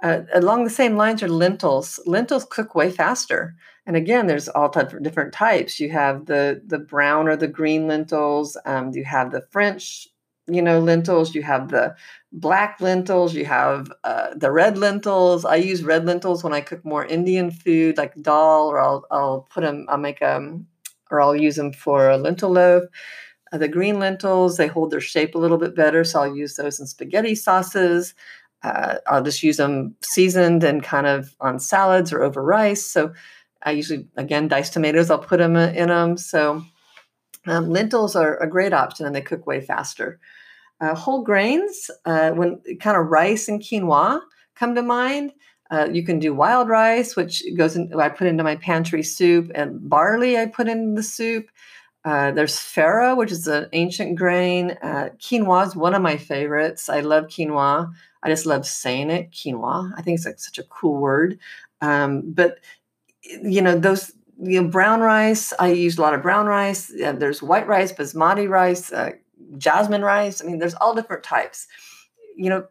Uh, 0.01 0.21
along 0.33 0.63
the 0.63 0.69
same 0.69 0.97
lines 0.97 1.21
are 1.21 1.29
lentils. 1.29 1.99
Lentils 2.05 2.45
cook 2.49 2.73
way 2.73 2.89
faster. 2.89 3.55
And 3.85 3.95
again, 3.95 4.27
there's 4.27 4.47
all 4.47 4.69
types 4.69 4.93
of 4.93 5.03
different 5.03 5.33
types. 5.33 5.79
You 5.79 5.89
have 5.89 6.25
the 6.27 6.61
the 6.65 6.79
brown 6.79 7.27
or 7.27 7.35
the 7.35 7.47
green 7.47 7.87
lentils. 7.87 8.57
Um, 8.65 8.91
you 8.93 9.03
have 9.05 9.31
the 9.31 9.41
French 9.51 10.07
you 10.47 10.61
know 10.61 10.79
lentils 10.79 11.35
you 11.35 11.43
have 11.43 11.69
the 11.69 11.95
black 12.31 12.79
lentils 12.81 13.33
you 13.33 13.45
have 13.45 13.91
uh, 14.03 14.29
the 14.35 14.51
red 14.51 14.77
lentils 14.77 15.45
i 15.45 15.55
use 15.55 15.83
red 15.83 16.05
lentils 16.05 16.43
when 16.43 16.53
i 16.53 16.61
cook 16.61 16.83
more 16.83 17.05
indian 17.05 17.51
food 17.51 17.97
like 17.97 18.13
dal 18.21 18.67
or 18.67 18.79
i'll, 18.79 19.05
I'll 19.11 19.47
put 19.49 19.61
them 19.61 19.85
i'll 19.89 19.97
make 19.97 20.19
them 20.19 20.67
or 21.09 21.21
i'll 21.21 21.35
use 21.35 21.55
them 21.55 21.73
for 21.73 22.09
a 22.09 22.17
lentil 22.17 22.49
loaf 22.49 22.83
uh, 23.51 23.57
the 23.57 23.67
green 23.67 23.99
lentils 23.99 24.57
they 24.57 24.67
hold 24.67 24.91
their 24.91 25.01
shape 25.01 25.35
a 25.35 25.39
little 25.39 25.57
bit 25.57 25.75
better 25.75 26.03
so 26.03 26.21
i'll 26.21 26.35
use 26.35 26.55
those 26.55 26.79
in 26.79 26.87
spaghetti 26.87 27.35
sauces 27.35 28.15
uh, 28.63 28.95
i'll 29.07 29.23
just 29.23 29.43
use 29.43 29.57
them 29.57 29.95
seasoned 30.01 30.63
and 30.63 30.83
kind 30.83 31.05
of 31.05 31.35
on 31.39 31.59
salads 31.59 32.11
or 32.11 32.23
over 32.23 32.43
rice 32.43 32.85
so 32.85 33.13
i 33.63 33.71
usually 33.71 34.07
again 34.17 34.47
diced 34.47 34.73
tomatoes 34.73 35.09
i'll 35.09 35.19
put 35.19 35.37
them 35.37 35.55
in 35.55 35.89
them 35.89 36.17
so 36.17 36.63
um, 37.47 37.69
lentils 37.69 38.15
are 38.15 38.37
a 38.37 38.49
great 38.49 38.73
option 38.73 39.05
and 39.05 39.15
they 39.15 39.21
cook 39.21 39.47
way 39.47 39.61
faster. 39.61 40.19
Uh, 40.79 40.95
whole 40.95 41.23
grains, 41.23 41.89
uh, 42.05 42.31
when 42.31 42.61
kind 42.79 42.97
of 42.97 43.07
rice 43.07 43.47
and 43.47 43.61
quinoa 43.61 44.21
come 44.55 44.75
to 44.75 44.81
mind. 44.81 45.31
Uh, 45.69 45.87
you 45.91 46.03
can 46.03 46.19
do 46.19 46.33
wild 46.33 46.67
rice, 46.67 47.15
which 47.15 47.43
goes 47.55 47.77
in, 47.77 47.89
I 47.97 48.09
put 48.09 48.27
into 48.27 48.43
my 48.43 48.57
pantry 48.57 49.03
soup, 49.03 49.51
and 49.55 49.89
barley 49.89 50.37
I 50.37 50.47
put 50.47 50.67
in 50.67 50.95
the 50.95 51.03
soup. 51.03 51.47
Uh, 52.03 52.31
there's 52.31 52.57
farro, 52.57 53.15
which 53.15 53.31
is 53.31 53.47
an 53.47 53.67
ancient 53.71 54.17
grain. 54.17 54.77
Uh, 54.81 55.09
quinoa 55.17 55.67
is 55.67 55.75
one 55.75 55.93
of 55.93 56.01
my 56.01 56.17
favorites. 56.17 56.89
I 56.89 57.01
love 57.01 57.27
quinoa. 57.27 57.91
I 58.23 58.29
just 58.29 58.45
love 58.45 58.65
saying 58.65 59.11
it, 59.11 59.31
quinoa. 59.31 59.91
I 59.95 60.01
think 60.01 60.17
it's 60.17 60.25
like 60.25 60.39
such 60.39 60.57
a 60.57 60.63
cool 60.63 60.99
word. 60.99 61.39
Um, 61.79 62.23
but 62.25 62.59
you 63.23 63.61
know 63.61 63.77
those 63.77 64.11
you 64.41 64.61
know, 64.61 64.67
brown 64.67 65.01
rice. 65.01 65.53
I 65.59 65.71
use 65.71 65.97
a 65.97 66.01
lot 66.01 66.13
of 66.13 66.21
brown 66.21 66.47
rice. 66.47 66.91
Yeah, 66.93 67.11
there's 67.11 67.43
white 67.43 67.67
rice, 67.67 67.91
basmati 67.91 68.49
rice, 68.49 68.91
uh, 68.91 69.11
jasmine 69.57 70.01
rice. 70.03 70.41
I 70.41 70.45
mean, 70.45 70.59
there's 70.59 70.73
all 70.75 70.95
different 70.95 71.23
types. 71.23 71.67
You 72.35 72.49
know, 72.49 72.67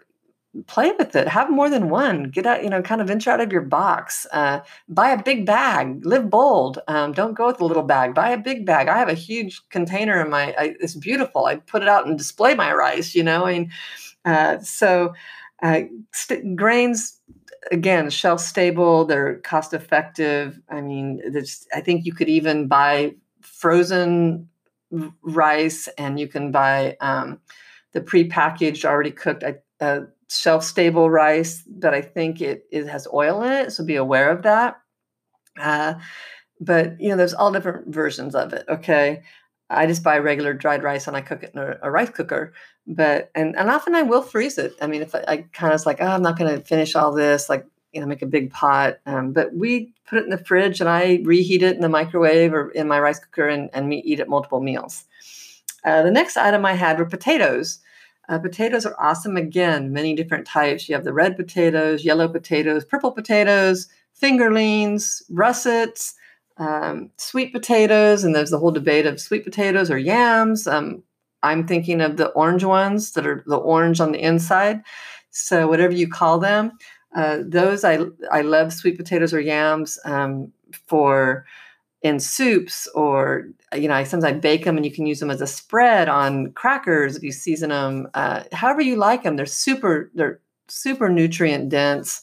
play 0.67 0.93
with 0.99 1.15
it. 1.15 1.29
Have 1.29 1.51
more 1.51 1.71
than 1.71 1.89
one. 1.89 2.25
Get 2.25 2.47
out. 2.47 2.65
You 2.65 2.71
know, 2.71 2.83
kind 2.83 3.01
of 3.01 3.07
venture 3.07 3.31
out 3.31 3.41
of 3.41 3.53
your 3.53 3.63
box. 3.63 4.27
Uh, 4.33 4.61
buy 4.89 5.11
a 5.11 5.23
big 5.23 5.47
bag. 5.47 6.05
Live 6.05 6.29
bold. 6.29 6.81
Um, 6.89 7.13
don't 7.13 7.35
go 7.35 7.47
with 7.47 7.61
a 7.61 7.65
little 7.65 7.85
bag. 7.85 8.15
Buy 8.15 8.31
a 8.31 8.39
big 8.39 8.67
bag. 8.67 8.89
I 8.89 8.99
have 8.99 9.09
a 9.09 9.15
huge 9.15 9.61
container 9.69 10.21
in 10.21 10.31
my. 10.31 10.55
I, 10.59 10.75
it's 10.81 10.97
beautiful. 10.97 11.47
I 11.47 11.57
put 11.57 11.83
it 11.83 11.89
out 11.89 12.07
and 12.07 12.19
display 12.19 12.55
my 12.55 12.73
rice. 12.73 13.15
You 13.15 13.23
know, 13.23 13.47
I 13.47 13.53
mean, 13.53 13.71
uh, 14.25 14.59
so 14.59 15.15
uh, 15.63 15.83
st- 16.13 16.57
grains 16.57 17.21
again 17.71 18.09
shelf 18.09 18.41
stable 18.41 19.05
they're 19.05 19.37
cost 19.41 19.75
effective 19.75 20.61
i 20.71 20.81
mean 20.81 21.21
this. 21.31 21.67
i 21.75 21.81
think 21.81 22.07
you 22.07 22.13
could 22.13 22.29
even 22.29 22.67
buy 22.67 23.13
frozen 23.43 24.49
rice 25.23 25.89
and 25.99 26.19
you 26.19 26.27
can 26.27 26.51
buy 26.51 26.97
um, 27.01 27.41
the 27.93 28.01
pre-packaged 28.01 28.85
already 28.85 29.11
cooked 29.11 29.45
uh, 29.81 30.01
shelf 30.31 30.65
stable 30.65 31.11
rice, 31.11 31.63
but 31.67 31.93
I 31.93 32.01
think 32.01 32.41
it, 32.41 32.65
it 32.71 32.87
has 32.87 33.09
oil 33.13 33.43
in 33.43 33.53
it. 33.53 33.73
So 33.73 33.85
be 33.85 33.97
aware 33.97 34.31
of 34.31 34.43
that. 34.43 34.77
Uh, 35.59 35.95
but 36.61 37.01
you 37.01 37.09
know, 37.09 37.17
there's 37.17 37.35
all 37.35 37.53
different 37.53 37.93
versions 37.93 38.35
of 38.35 38.53
it. 38.53 38.65
Okay. 38.69 39.23
I 39.71 39.87
just 39.87 40.03
buy 40.03 40.19
regular 40.19 40.53
dried 40.53 40.83
rice 40.83 41.07
and 41.07 41.17
I 41.17 41.21
cook 41.21 41.45
it 41.45 41.53
in 41.55 41.61
a, 41.61 41.79
a 41.83 41.91
rice 41.91 42.11
cooker. 42.11 42.53
But 42.87 43.31
and 43.35 43.57
and 43.57 43.71
often 43.71 43.95
I 43.95 44.03
will 44.03 44.23
freeze 44.23 44.59
it. 44.59 44.75
I 44.83 44.87
mean, 44.87 45.03
if 45.03 45.15
I, 45.15 45.25
I 45.29 45.37
kind 45.53 45.73
of 45.73 45.87
like, 45.87 45.99
oh, 46.01 46.07
I'm 46.07 46.23
not 46.23 46.39
going 46.39 46.55
to 46.55 46.65
finish 46.65 46.97
all 46.97 47.13
this, 47.13 47.49
like 47.49 47.65
you 47.93 48.01
know, 48.01 48.07
make 48.07 48.23
a 48.23 48.27
big 48.27 48.51
pot. 48.51 48.99
Um, 49.07 49.33
but 49.33 49.55
we 49.55 49.93
put 50.09 50.19
it 50.19 50.25
in 50.25 50.31
the 50.31 50.45
fridge 50.45 50.81
and 50.81 50.89
I 50.89 51.21
reheat 51.25 51.63
it 51.63 51.75
in 51.75 51.83
the 51.83 51.89
microwave 51.89 52.53
or 52.53 52.71
in 52.71 52.89
my 52.89 52.99
rice 53.01 53.21
cooker 53.21 53.49
and 53.49 53.71
and 53.73 53.89
we 53.89 53.99
eat 53.99 54.21
it 54.21 54.29
multiple 54.29 54.61
meals. 54.61 55.05
Uh, 55.85 56.03
the 56.03 56.11
next 56.11 56.37
item 56.37 56.65
I 56.67 56.75
had 56.75 56.99
were 56.99 57.07
potatoes. 57.07 57.79
Uh, 58.29 58.39
potatoes 58.39 58.87
are 58.87 58.95
awesome. 58.99 59.37
Again, 59.37 59.93
many 59.93 60.15
different 60.15 60.47
types. 60.47 60.89
You 60.89 60.95
have 60.95 61.05
the 61.05 61.13
red 61.13 61.37
potatoes, 61.37 62.05
yellow 62.05 62.29
potatoes, 62.29 62.85
purple 62.85 63.11
potatoes, 63.13 63.89
fingerlings, 64.21 65.23
russets 65.31 66.15
um, 66.61 67.11
sweet 67.17 67.53
potatoes, 67.53 68.23
and 68.23 68.35
there's 68.35 68.51
the 68.51 68.59
whole 68.59 68.71
debate 68.71 69.07
of 69.07 69.19
sweet 69.19 69.45
potatoes 69.45 69.91
or 69.91 69.99
yams. 69.99 70.67
Um, 70.67 71.03
I'm 71.43 71.67
thinking 71.67 72.03
of 72.03 72.19
the 72.19 72.29
orange 72.29 72.65
ones 72.65 73.13
that 73.13 73.27
are 73.27 73.43
the 73.47 73.57
orange 73.57 73.99
on 73.99 74.13
the 74.13 74.21
inside. 74.21 74.83
So 75.31 75.67
whatever 75.67 75.95
you 75.95 76.07
call 76.07 76.39
them, 76.39 76.73
uh, 77.17 77.39
those 77.45 77.83
I 77.83 78.01
I 78.31 78.43
love 78.43 78.75
sweet 78.75 78.99
potatoes 78.99 79.33
or 79.33 79.41
yams 79.41 79.99
um, 80.05 80.53
for 80.87 81.47
in 82.03 82.21
soups 82.21 82.87
or 82.95 83.49
you 83.75 83.89
know 83.89 83.95
I 83.95 84.05
sometimes 84.05 84.35
I 84.35 84.39
bake 84.39 84.65
them 84.65 84.77
and 84.77 84.85
you 84.85 84.93
can 84.93 85.07
use 85.07 85.21
them 85.21 85.31
as 85.31 85.41
a 85.41 85.47
spread 85.47 86.09
on 86.09 86.53
crackers 86.53 87.17
if 87.17 87.23
you 87.23 87.33
season 87.33 87.71
them. 87.71 88.09
Uh, 88.13 88.45
however 88.53 88.83
you 88.83 88.97
like 88.97 89.23
them, 89.23 89.37
they're 89.37 89.47
super 89.47 90.11
they're 90.15 90.41
super 90.69 91.09
nutrient 91.09 91.71
dense. 91.71 92.21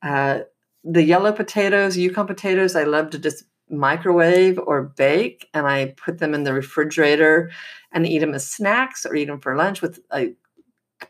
Uh, 0.00 0.40
the 0.84 1.02
yellow 1.02 1.32
potatoes, 1.32 1.96
Yukon 1.98 2.26
potatoes, 2.26 2.74
I 2.74 2.84
love 2.84 3.10
to 3.10 3.18
just 3.18 3.44
microwave 3.70 4.58
or 4.58 4.82
bake 4.82 5.48
and 5.54 5.66
I 5.66 5.94
put 5.96 6.18
them 6.18 6.34
in 6.34 6.44
the 6.44 6.52
refrigerator 6.52 7.50
and 7.92 8.06
eat 8.06 8.18
them 8.18 8.34
as 8.34 8.46
snacks 8.46 9.06
or 9.06 9.14
eat 9.14 9.26
them 9.26 9.40
for 9.40 9.56
lunch 9.56 9.82
with 9.82 10.00
I 10.10 10.34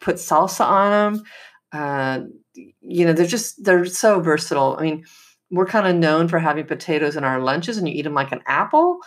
put 0.01 0.17
salsa 0.17 0.65
on 0.65 1.15
them. 1.15 1.25
Uh, 1.73 2.21
you 2.81 3.07
know, 3.07 3.13
they're 3.13 3.27
just 3.27 3.63
they're 3.65 3.87
so 3.87 4.21
versatile. 4.21 4.77
I 4.79 4.83
mean, 4.83 5.05
we're 5.51 5.67
kind 5.67 5.87
of 5.87 5.97
known 5.97 6.29
for 6.29 6.39
having 6.39 6.67
potatoes 6.67 7.17
in 7.17 7.25
our 7.25 7.41
lunches 7.41 7.77
and 7.77 7.89
you 7.89 7.95
eat 7.95 8.03
them 8.03 8.15
like 8.15 8.33
an 8.33 8.43
apple. 8.47 9.01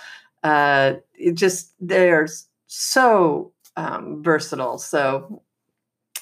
Uh, 0.44 0.96
it 1.14 1.36
just 1.36 1.74
they're 1.80 2.28
so 2.68 3.54
um, 3.76 4.22
versatile. 4.24 4.78
So 4.78 5.42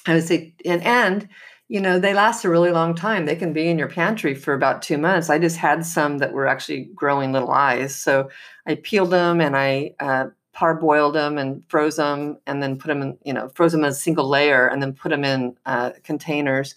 I 0.06 0.14
would 0.14 0.24
say, 0.24 0.54
and 0.64 0.82
and 0.82 1.28
you 1.72 1.80
know, 1.80 1.98
they 1.98 2.12
last 2.12 2.44
a 2.44 2.50
really 2.50 2.70
long 2.70 2.94
time. 2.94 3.24
They 3.24 3.34
can 3.34 3.54
be 3.54 3.66
in 3.66 3.78
your 3.78 3.88
pantry 3.88 4.34
for 4.34 4.52
about 4.52 4.82
two 4.82 4.98
months. 4.98 5.30
I 5.30 5.38
just 5.38 5.56
had 5.56 5.86
some 5.86 6.18
that 6.18 6.34
were 6.34 6.46
actually 6.46 6.90
growing 6.94 7.32
little 7.32 7.50
eyes. 7.50 7.96
So 7.96 8.28
I 8.66 8.74
peeled 8.74 9.08
them 9.08 9.40
and 9.40 9.56
I 9.56 9.94
uh, 9.98 10.26
parboiled 10.54 11.14
them 11.14 11.38
and 11.38 11.64
froze 11.70 11.96
them 11.96 12.36
and 12.46 12.62
then 12.62 12.76
put 12.76 12.88
them 12.88 13.00
in, 13.00 13.16
you 13.24 13.32
know, 13.32 13.48
froze 13.48 13.72
them 13.72 13.86
as 13.86 13.96
a 13.96 14.00
single 14.00 14.28
layer 14.28 14.66
and 14.66 14.82
then 14.82 14.92
put 14.92 15.08
them 15.08 15.24
in 15.24 15.56
uh, 15.64 15.92
containers. 16.04 16.74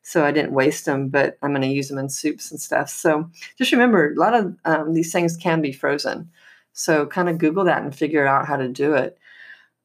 So 0.00 0.24
I 0.24 0.32
didn't 0.32 0.52
waste 0.52 0.86
them, 0.86 1.10
but 1.10 1.36
I'm 1.42 1.50
going 1.50 1.60
to 1.60 1.68
use 1.68 1.88
them 1.88 1.98
in 1.98 2.08
soups 2.08 2.50
and 2.50 2.58
stuff. 2.58 2.88
So 2.88 3.30
just 3.58 3.72
remember, 3.72 4.14
a 4.14 4.18
lot 4.18 4.32
of 4.32 4.56
um, 4.64 4.94
these 4.94 5.12
things 5.12 5.36
can 5.36 5.60
be 5.60 5.72
frozen. 5.72 6.30
So 6.72 7.04
kind 7.04 7.28
of 7.28 7.36
Google 7.36 7.64
that 7.64 7.82
and 7.82 7.94
figure 7.94 8.26
out 8.26 8.46
how 8.46 8.56
to 8.56 8.68
do 8.68 8.94
it. 8.94 9.18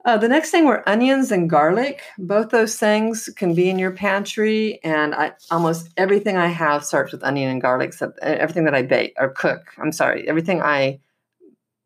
Uh, 0.06 0.18
the 0.18 0.28
next 0.28 0.52
thing 0.52 0.66
were 0.66 0.88
onions 0.88 1.32
and 1.32 1.50
garlic. 1.50 2.02
Both 2.18 2.50
those 2.50 2.78
things 2.78 3.30
can 3.38 3.56
be 3.56 3.70
in 3.70 3.80
your 3.80 3.92
pantry, 3.92 4.84
and 4.84 5.16
I, 5.16 5.32
almost 5.50 5.90
everything 5.96 6.36
I 6.36 6.48
have 6.48 6.84
starts 6.84 7.14
with 7.14 7.24
onion 7.24 7.50
and 7.50 7.62
garlic. 7.62 7.90
Except 7.90 8.20
everything 8.20 8.66
that 8.66 8.76
I 8.76 8.82
bake 8.82 9.14
or 9.18 9.30
cook. 9.30 9.68
I'm 9.78 9.94
sorry, 9.94 10.28
everything 10.28 10.62
I 10.62 11.00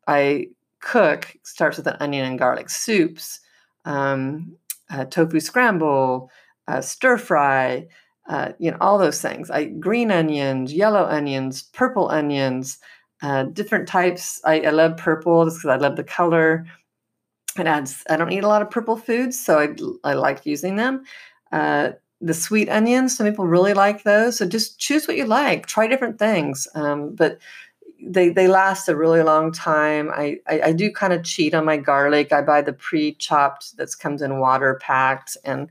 I 0.08 0.48
cook 0.80 1.36
starts 1.44 1.76
with 1.76 1.86
an 1.86 1.96
onion 2.00 2.24
and 2.26 2.38
garlic. 2.38 2.70
Soups, 2.70 3.40
um, 3.84 4.56
uh, 4.90 5.04
tofu 5.04 5.40
scramble, 5.40 6.30
uh, 6.66 6.80
stir 6.80 7.18
fry, 7.18 7.86
uh, 8.28 8.52
you 8.58 8.70
know, 8.70 8.76
all 8.80 8.98
those 8.98 9.20
things. 9.22 9.50
I 9.50 9.66
green 9.66 10.10
onions, 10.10 10.72
yellow 10.72 11.04
onions, 11.04 11.62
purple 11.62 12.08
onions, 12.10 12.78
uh, 13.22 13.44
different 13.44 13.88
types. 13.88 14.40
I, 14.44 14.60
I 14.62 14.70
love 14.70 14.96
purple 14.96 15.44
just 15.44 15.58
because 15.58 15.70
I 15.70 15.76
love 15.76 15.96
the 15.96 16.04
color. 16.04 16.66
It 17.56 17.66
adds, 17.66 18.04
I 18.08 18.16
don't 18.16 18.32
eat 18.32 18.44
a 18.44 18.48
lot 18.48 18.62
of 18.62 18.70
purple 18.70 18.96
foods, 18.96 19.38
so 19.38 19.58
I, 19.58 20.10
I 20.10 20.14
like 20.14 20.46
using 20.46 20.76
them. 20.76 21.04
Uh, 21.50 21.90
the 22.20 22.34
sweet 22.34 22.68
onions, 22.68 23.16
some 23.16 23.26
people 23.26 23.46
really 23.46 23.74
like 23.74 24.02
those. 24.02 24.38
So 24.38 24.46
just 24.46 24.78
choose 24.78 25.06
what 25.06 25.16
you 25.16 25.24
like, 25.24 25.66
try 25.66 25.86
different 25.86 26.18
things. 26.18 26.66
Um, 26.74 27.14
but 27.14 27.38
they 28.00 28.28
they 28.28 28.48
last 28.48 28.88
a 28.88 28.96
really 28.96 29.22
long 29.22 29.52
time. 29.52 30.10
I, 30.10 30.38
I, 30.46 30.60
I 30.66 30.72
do 30.72 30.90
kind 30.90 31.12
of 31.12 31.24
cheat 31.24 31.54
on 31.54 31.64
my 31.64 31.76
garlic. 31.76 32.32
I 32.32 32.42
buy 32.42 32.62
the 32.62 32.72
pre-chopped 32.72 33.76
that 33.76 33.88
comes 33.98 34.22
in 34.22 34.38
water 34.38 34.78
packed, 34.80 35.36
and 35.44 35.68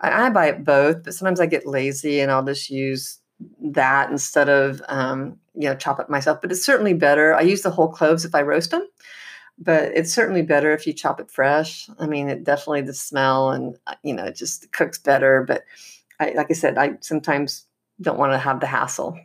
I, 0.00 0.26
I, 0.26 0.30
buy 0.30 0.48
it 0.48 0.64
both. 0.64 1.04
But 1.04 1.14
sometimes 1.14 1.40
I 1.40 1.46
get 1.46 1.66
lazy 1.66 2.20
and 2.20 2.30
I'll 2.30 2.44
just 2.44 2.68
use 2.68 3.18
that 3.60 4.10
instead 4.10 4.48
of 4.48 4.82
um, 4.88 5.38
you 5.54 5.68
know 5.68 5.74
chop 5.74 5.98
it 6.00 6.10
myself. 6.10 6.40
But 6.42 6.52
it's 6.52 6.64
certainly 6.64 6.94
better. 6.94 7.34
I 7.34 7.42
use 7.42 7.62
the 7.62 7.70
whole 7.70 7.88
cloves 7.88 8.24
if 8.24 8.34
I 8.34 8.42
roast 8.42 8.70
them 8.70 8.86
but 9.62 9.92
it's 9.94 10.12
certainly 10.12 10.42
better 10.42 10.72
if 10.72 10.86
you 10.86 10.92
chop 10.92 11.20
it 11.20 11.30
fresh. 11.30 11.88
I 11.98 12.06
mean, 12.06 12.28
it 12.28 12.44
definitely 12.44 12.82
the 12.82 12.94
smell 12.94 13.50
and 13.50 13.76
uh, 13.86 13.94
you 14.02 14.14
know 14.14 14.24
it 14.24 14.36
just 14.36 14.72
cooks 14.72 14.98
better. 14.98 15.44
But 15.46 15.62
I, 16.18 16.32
like 16.36 16.48
I 16.50 16.54
said, 16.54 16.78
I 16.78 16.94
sometimes 17.00 17.66
don't 18.00 18.18
want 18.18 18.32
to 18.32 18.38
have 18.38 18.60
the 18.60 18.66
hassle. 18.66 19.18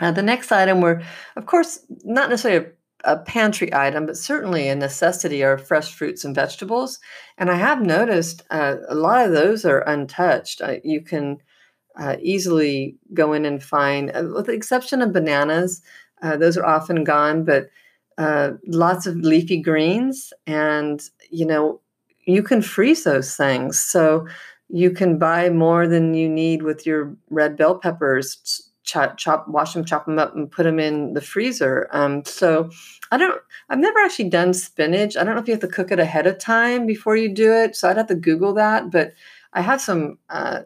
Uh, 0.00 0.10
the 0.10 0.22
next 0.22 0.50
item 0.50 0.80
were, 0.80 1.02
of 1.36 1.46
course, 1.46 1.84
not 2.04 2.30
necessarily 2.30 2.70
a, 3.04 3.12
a, 3.12 3.18
pantry 3.18 3.72
item, 3.74 4.06
but 4.06 4.16
certainly 4.16 4.68
a 4.68 4.74
necessity 4.74 5.42
are 5.42 5.58
fresh 5.58 5.92
fruits 5.92 6.24
and 6.24 6.34
vegetables. 6.34 6.98
And 7.36 7.50
I 7.50 7.56
have 7.56 7.82
noticed 7.82 8.42
uh, 8.50 8.76
a 8.88 8.94
lot 8.94 9.26
of 9.26 9.32
those 9.32 9.64
are 9.64 9.80
untouched. 9.80 10.62
Uh, 10.62 10.76
you 10.82 11.02
can 11.02 11.38
uh, 11.98 12.16
easily 12.22 12.96
go 13.12 13.34
in 13.34 13.44
and 13.44 13.62
find, 13.62 14.10
uh, 14.14 14.24
with 14.34 14.46
the 14.46 14.52
exception 14.52 15.02
of 15.02 15.12
bananas, 15.12 15.82
those 16.22 16.56
are 16.56 16.66
often 16.66 17.02
gone, 17.02 17.44
but 17.44 17.70
uh, 18.20 18.52
lots 18.66 19.06
of 19.06 19.16
leafy 19.16 19.56
greens, 19.62 20.30
and 20.46 21.00
you 21.30 21.46
know 21.46 21.80
you 22.26 22.42
can 22.42 22.60
freeze 22.60 23.04
those 23.04 23.34
things. 23.34 23.80
So 23.80 24.26
you 24.68 24.90
can 24.90 25.18
buy 25.18 25.48
more 25.48 25.88
than 25.88 26.12
you 26.12 26.28
need 26.28 26.62
with 26.62 26.84
your 26.84 27.16
red 27.30 27.56
bell 27.56 27.78
peppers. 27.78 28.70
Chop, 28.84 29.16
chop, 29.16 29.48
wash 29.48 29.72
them, 29.72 29.86
chop 29.86 30.04
them 30.04 30.18
up, 30.18 30.34
and 30.34 30.50
put 30.50 30.64
them 30.64 30.78
in 30.78 31.14
the 31.14 31.22
freezer. 31.22 31.88
Um, 31.92 32.22
so 32.26 32.68
I 33.10 33.16
don't. 33.16 33.40
I've 33.70 33.78
never 33.78 33.98
actually 34.00 34.28
done 34.28 34.52
spinach. 34.52 35.16
I 35.16 35.24
don't 35.24 35.34
know 35.34 35.40
if 35.40 35.48
you 35.48 35.54
have 35.54 35.62
to 35.62 35.68
cook 35.68 35.90
it 35.90 35.98
ahead 35.98 36.26
of 36.26 36.36
time 36.36 36.84
before 36.84 37.16
you 37.16 37.32
do 37.32 37.50
it. 37.54 37.74
So 37.74 37.88
I'd 37.88 37.96
have 37.96 38.08
to 38.08 38.14
Google 38.14 38.52
that. 38.54 38.90
But 38.90 39.14
I 39.54 39.62
have 39.62 39.80
some 39.80 40.18
uh, 40.28 40.60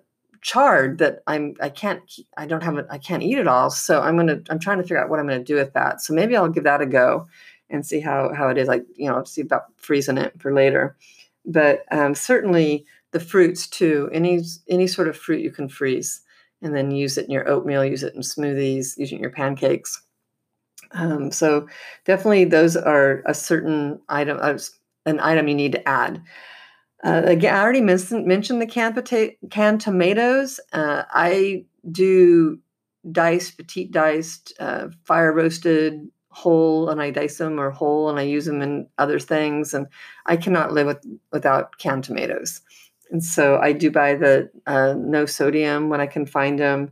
chard 0.45 0.99
that 0.99 1.23
I'm 1.27 1.55
I 1.61 1.71
can't 1.71 2.03
I 2.37 2.47
don't 2.47 2.63
have 2.63 2.77
it 2.77 2.87
I 2.91 2.99
can't 2.99 3.23
eat 3.23 3.39
it 3.39 3.49
all. 3.49 3.71
So 3.71 4.03
I'm 4.03 4.17
gonna 4.17 4.41
I'm 4.51 4.59
trying 4.59 4.77
to 4.77 4.85
figure 4.85 5.03
out 5.03 5.09
what 5.09 5.19
I'm 5.19 5.27
gonna 5.27 5.43
do 5.43 5.57
with 5.57 5.73
that. 5.73 6.03
So 6.03 6.15
maybe 6.15 6.37
I'll 6.37 6.49
give 6.51 6.65
that 6.65 6.83
a 6.83 6.87
go 6.87 7.27
and 7.71 7.85
see 7.85 7.99
how 7.99 8.33
how 8.35 8.49
it 8.51 8.59
is. 8.59 8.69
Like 8.69 8.85
you 8.95 9.11
know, 9.11 9.25
see 9.25 9.41
about 9.41 9.65
freezing 9.79 10.19
it 10.19 10.39
for 10.39 10.53
later. 10.53 10.97
But 11.47 11.85
um, 11.91 12.15
certainly 12.15 12.85
the 13.13 13.21
fruits 13.21 13.67
too. 13.67 14.11
Any 14.13 14.43
any 14.69 14.87
sort 14.87 15.09
of 15.09 15.17
fruit 15.17 15.41
you 15.41 15.51
can 15.51 15.69
freeze 15.69 16.21
and 16.61 16.77
then 16.77 16.91
use 16.91 17.17
it 17.17 17.25
in 17.25 17.31
your 17.31 17.49
oatmeal, 17.49 17.85
use 17.85 18.03
it 18.03 18.15
in 18.15 18.21
smoothies, 18.21 18.99
use 18.99 19.13
it 19.13 19.13
in 19.13 19.21
your 19.21 19.31
pancakes. 19.31 20.03
Um, 20.93 21.33
so 21.33 21.67
definitely 22.05 22.45
those 22.45 22.77
are 22.77 23.23
a 23.27 23.35
certain 23.35 23.99
item, 24.11 24.39
an 25.07 25.21
item 25.21 25.49
you 25.49 25.55
need 25.55 25.73
to 25.73 25.89
add. 25.89 26.23
Uh, 27.05 27.23
again, 27.27 27.55
I 27.55 27.61
already 27.61 27.83
mentioned, 27.83 28.27
mentioned 28.27 28.63
the 28.63 28.67
canned, 28.67 28.97
pota- 28.97 29.37
canned 29.51 29.83
tomatoes. 29.83 30.59
Uh, 30.73 31.03
I 31.11 31.67
do 31.91 32.59
diced, 33.13 33.59
petite 33.59 33.93
diced, 33.93 34.55
uh, 34.59 34.89
fire 35.05 35.33
roasted, 35.33 36.09
whole, 36.31 36.89
and 36.89 37.03
I 37.03 37.11
dice 37.11 37.37
them 37.37 37.61
or 37.61 37.71
whole, 37.71 38.09
and 38.09 38.19
I 38.19 38.23
use 38.23 38.47
them 38.47 38.63
in 38.63 38.89
other 38.97 39.19
things. 39.19 39.75
And 39.75 39.87
I 40.25 40.39
cannot 40.39 40.73
live 40.73 40.87
with, 40.87 41.05
without 41.31 41.77
canned 41.79 42.05
tomatoes. 42.05 42.63
And 43.11 43.23
so 43.23 43.59
I 43.59 43.73
do 43.73 43.91
buy 43.91 44.15
the 44.15 44.51
uh, 44.67 44.95
no 44.97 45.27
sodium 45.27 45.91
when 45.91 46.01
I 46.01 46.07
can 46.07 46.25
find 46.25 46.59
them. 46.59 46.91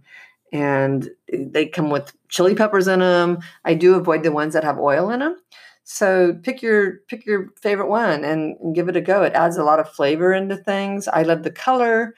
And 0.52 1.08
they 1.32 1.66
come 1.66 1.88
with 1.88 2.12
chili 2.28 2.54
peppers 2.54 2.86
in 2.86 3.00
them. 3.00 3.38
I 3.64 3.72
do 3.72 3.94
avoid 3.94 4.22
the 4.22 4.30
ones 4.30 4.52
that 4.52 4.64
have 4.64 4.78
oil 4.78 5.10
in 5.10 5.20
them. 5.20 5.38
So 5.84 6.34
pick 6.42 6.62
your 6.62 6.98
pick 7.08 7.26
your 7.26 7.48
favorite 7.60 7.88
one 7.88 8.24
and, 8.24 8.56
and, 8.58 8.74
give 8.74 8.88
it 8.88 8.96
a 8.96 9.00
go. 9.00 9.22
It 9.22 9.32
adds 9.34 9.56
a 9.56 9.64
lot 9.64 9.80
of 9.80 9.90
flavor 9.90 10.32
into 10.32 10.56
things. 10.56 11.08
I 11.08 11.22
love 11.22 11.42
the 11.42 11.50
color. 11.50 12.14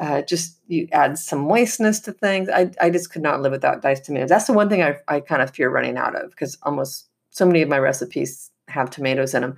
Uh, 0.00 0.22
just 0.22 0.58
you 0.66 0.88
add 0.90 1.16
some 1.16 1.46
moistness 1.46 2.00
to 2.00 2.12
things. 2.12 2.48
I, 2.48 2.72
I 2.80 2.90
just 2.90 3.10
could 3.10 3.22
not 3.22 3.40
live 3.40 3.52
without 3.52 3.82
diced 3.82 4.04
tomatoes. 4.04 4.28
That's 4.28 4.46
the 4.46 4.52
one 4.52 4.68
thing 4.68 4.82
I, 4.82 4.96
I 5.06 5.20
kind 5.20 5.42
of 5.42 5.52
fear 5.52 5.70
running 5.70 5.96
out 5.96 6.16
of 6.16 6.30
because 6.30 6.58
almost 6.64 7.08
so 7.30 7.46
many 7.46 7.62
of 7.62 7.68
my 7.68 7.78
recipes 7.78 8.50
have 8.68 8.90
tomatoes 8.90 9.34
in 9.34 9.42
them. 9.42 9.56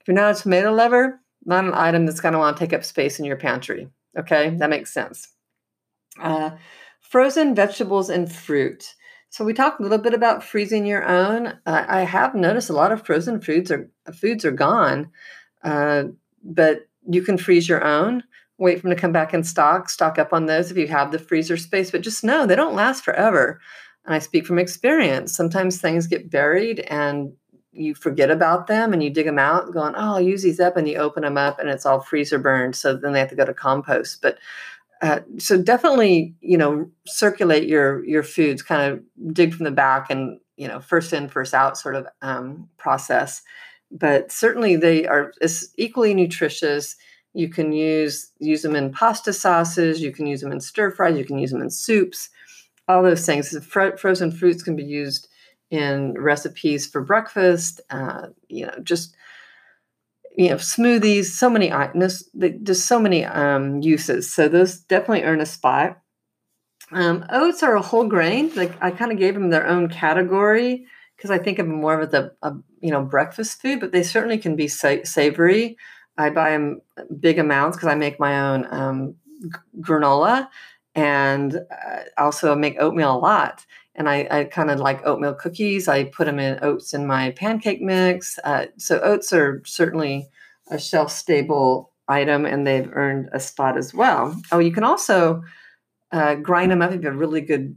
If 0.00 0.08
you're 0.08 0.16
not 0.16 0.36
a 0.36 0.42
tomato 0.42 0.72
lover, 0.72 1.20
not 1.44 1.64
an 1.64 1.74
item 1.74 2.06
that's 2.06 2.20
going 2.20 2.32
to 2.32 2.38
want 2.38 2.56
to 2.56 2.60
take 2.60 2.72
up 2.72 2.84
space 2.84 3.20
in 3.20 3.24
your 3.24 3.36
pantry. 3.36 3.88
Okay, 4.18 4.50
that 4.50 4.70
makes 4.70 4.92
sense. 4.92 5.28
Uh, 6.20 6.50
frozen 7.00 7.54
vegetables 7.54 8.10
and 8.10 8.32
fruit. 8.32 8.94
So 9.30 9.44
we 9.44 9.52
talked 9.52 9.80
a 9.80 9.82
little 9.82 9.98
bit 9.98 10.14
about 10.14 10.44
freezing 10.44 10.86
your 10.86 11.04
own. 11.04 11.48
Uh, 11.66 11.84
I 11.88 12.02
have 12.02 12.34
noticed 12.34 12.70
a 12.70 12.74
lot 12.74 12.92
of 12.92 13.04
frozen 13.04 13.40
foods 13.40 13.70
are 13.70 13.90
foods 14.14 14.44
are 14.44 14.52
gone, 14.52 15.10
uh, 15.62 16.04
but 16.42 16.88
you 17.08 17.22
can 17.22 17.36
freeze 17.36 17.68
your 17.68 17.84
own. 17.84 18.22
Wait 18.58 18.76
for 18.76 18.88
them 18.88 18.96
to 18.96 19.00
come 19.00 19.12
back 19.12 19.34
in 19.34 19.44
stock. 19.44 19.90
Stock 19.90 20.18
up 20.18 20.32
on 20.32 20.46
those 20.46 20.70
if 20.70 20.76
you 20.76 20.86
have 20.88 21.12
the 21.12 21.18
freezer 21.18 21.56
space. 21.56 21.90
But 21.90 22.00
just 22.00 22.24
know 22.24 22.46
they 22.46 22.56
don't 22.56 22.74
last 22.74 23.04
forever. 23.04 23.60
And 24.06 24.14
I 24.14 24.18
speak 24.20 24.46
from 24.46 24.58
experience. 24.58 25.34
Sometimes 25.34 25.80
things 25.80 26.06
get 26.06 26.30
buried 26.30 26.80
and 26.80 27.32
you 27.72 27.94
forget 27.94 28.30
about 28.30 28.68
them 28.68 28.94
and 28.94 29.02
you 29.02 29.10
dig 29.10 29.26
them 29.26 29.38
out, 29.38 29.72
going, 29.72 29.94
"Oh, 29.94 30.14
I'll 30.14 30.20
use 30.20 30.42
these 30.42 30.60
up," 30.60 30.78
and 30.78 30.88
you 30.88 30.96
open 30.96 31.24
them 31.24 31.36
up 31.36 31.58
and 31.58 31.68
it's 31.68 31.84
all 31.84 32.00
freezer 32.00 32.38
burned. 32.38 32.74
So 32.74 32.96
then 32.96 33.12
they 33.12 33.18
have 33.20 33.28
to 33.28 33.36
go 33.36 33.44
to 33.44 33.52
compost. 33.52 34.22
But 34.22 34.38
uh, 35.02 35.20
so 35.38 35.60
definitely, 35.60 36.34
you 36.40 36.56
know, 36.56 36.90
circulate 37.06 37.68
your 37.68 38.04
your 38.04 38.22
foods. 38.22 38.62
Kind 38.62 38.92
of 38.92 39.34
dig 39.34 39.54
from 39.54 39.64
the 39.64 39.70
back 39.70 40.10
and 40.10 40.38
you 40.56 40.66
know, 40.68 40.80
first 40.80 41.12
in, 41.12 41.28
first 41.28 41.54
out 41.54 41.76
sort 41.76 41.94
of 41.94 42.06
um, 42.22 42.68
process. 42.78 43.42
But 43.90 44.32
certainly, 44.32 44.76
they 44.76 45.06
are 45.06 45.32
as 45.40 45.72
equally 45.76 46.14
nutritious. 46.14 46.96
You 47.34 47.48
can 47.48 47.72
use 47.72 48.32
use 48.38 48.62
them 48.62 48.74
in 48.74 48.92
pasta 48.92 49.32
sauces. 49.32 50.00
You 50.00 50.12
can 50.12 50.26
use 50.26 50.40
them 50.40 50.52
in 50.52 50.60
stir 50.60 50.90
fries. 50.90 51.18
You 51.18 51.24
can 51.24 51.38
use 51.38 51.50
them 51.50 51.62
in 51.62 51.70
soups. 51.70 52.30
All 52.88 53.02
those 53.02 53.26
things. 53.26 53.56
Fro- 53.66 53.96
frozen 53.96 54.32
fruits 54.32 54.62
can 54.62 54.76
be 54.76 54.84
used 54.84 55.28
in 55.70 56.14
recipes 56.14 56.86
for 56.86 57.02
breakfast. 57.02 57.80
Uh, 57.90 58.28
you 58.48 58.66
know, 58.66 58.74
just 58.82 59.14
you 60.36 60.50
know 60.50 60.56
smoothies 60.56 61.26
so 61.26 61.48
many 61.50 61.72
there's, 61.94 62.28
there's 62.34 62.84
so 62.84 63.00
many 63.00 63.24
um, 63.24 63.80
uses. 63.82 64.32
So 64.32 64.48
those 64.48 64.78
definitely 64.78 65.22
earn 65.24 65.40
a 65.40 65.46
spot. 65.46 65.98
Um, 66.92 67.24
oats 67.30 67.62
are 67.64 67.74
a 67.74 67.82
whole 67.82 68.06
grain 68.06 68.52
like 68.54 68.72
i 68.80 68.92
kind 68.92 69.10
of 69.10 69.18
gave 69.18 69.34
them 69.34 69.50
their 69.50 69.66
own 69.66 69.88
category 69.88 70.86
because 71.16 71.32
i 71.32 71.38
think 71.38 71.58
of 71.58 71.66
them 71.66 71.80
more 71.80 72.00
of 72.00 72.14
a, 72.14 72.30
a, 72.42 72.52
you 72.80 72.92
know 72.92 73.02
breakfast 73.02 73.60
food 73.60 73.80
but 73.80 73.90
they 73.90 74.04
certainly 74.04 74.38
can 74.38 74.54
be 74.54 74.68
sa- 74.68 75.02
savory. 75.02 75.76
I 76.16 76.30
buy 76.30 76.52
them 76.52 76.80
big 77.18 77.40
amounts 77.40 77.76
because 77.76 77.88
i 77.88 77.96
make 77.96 78.20
my 78.20 78.40
own 78.40 78.72
um, 78.72 79.16
g- 79.42 79.48
granola 79.80 80.48
and 80.94 81.56
uh, 81.56 82.02
also 82.18 82.54
make 82.54 82.76
oatmeal 82.80 83.16
a 83.16 83.18
lot 83.18 83.66
and 83.96 84.08
I, 84.08 84.28
I 84.30 84.44
kind 84.44 84.70
of 84.70 84.78
like 84.78 85.04
oatmeal 85.06 85.34
cookies. 85.34 85.88
I 85.88 86.04
put 86.04 86.26
them 86.26 86.38
in 86.38 86.58
oats 86.62 86.94
in 86.94 87.06
my 87.06 87.32
pancake 87.32 87.80
mix. 87.80 88.38
Uh, 88.44 88.66
so 88.76 89.00
oats 89.00 89.32
are 89.32 89.62
certainly 89.64 90.28
a 90.70 90.78
shelf 90.78 91.10
stable 91.10 91.92
item, 92.08 92.44
and 92.44 92.66
they've 92.66 92.90
earned 92.92 93.28
a 93.32 93.40
spot 93.40 93.76
as 93.76 93.92
well. 93.94 94.40
Oh, 94.52 94.58
you 94.58 94.72
can 94.72 94.84
also 94.84 95.42
uh, 96.12 96.36
grind 96.36 96.70
them 96.70 96.82
up 96.82 96.92
if 96.92 97.00
you 97.00 97.06
have 97.06 97.16
a 97.16 97.18
really 97.18 97.40
good 97.40 97.76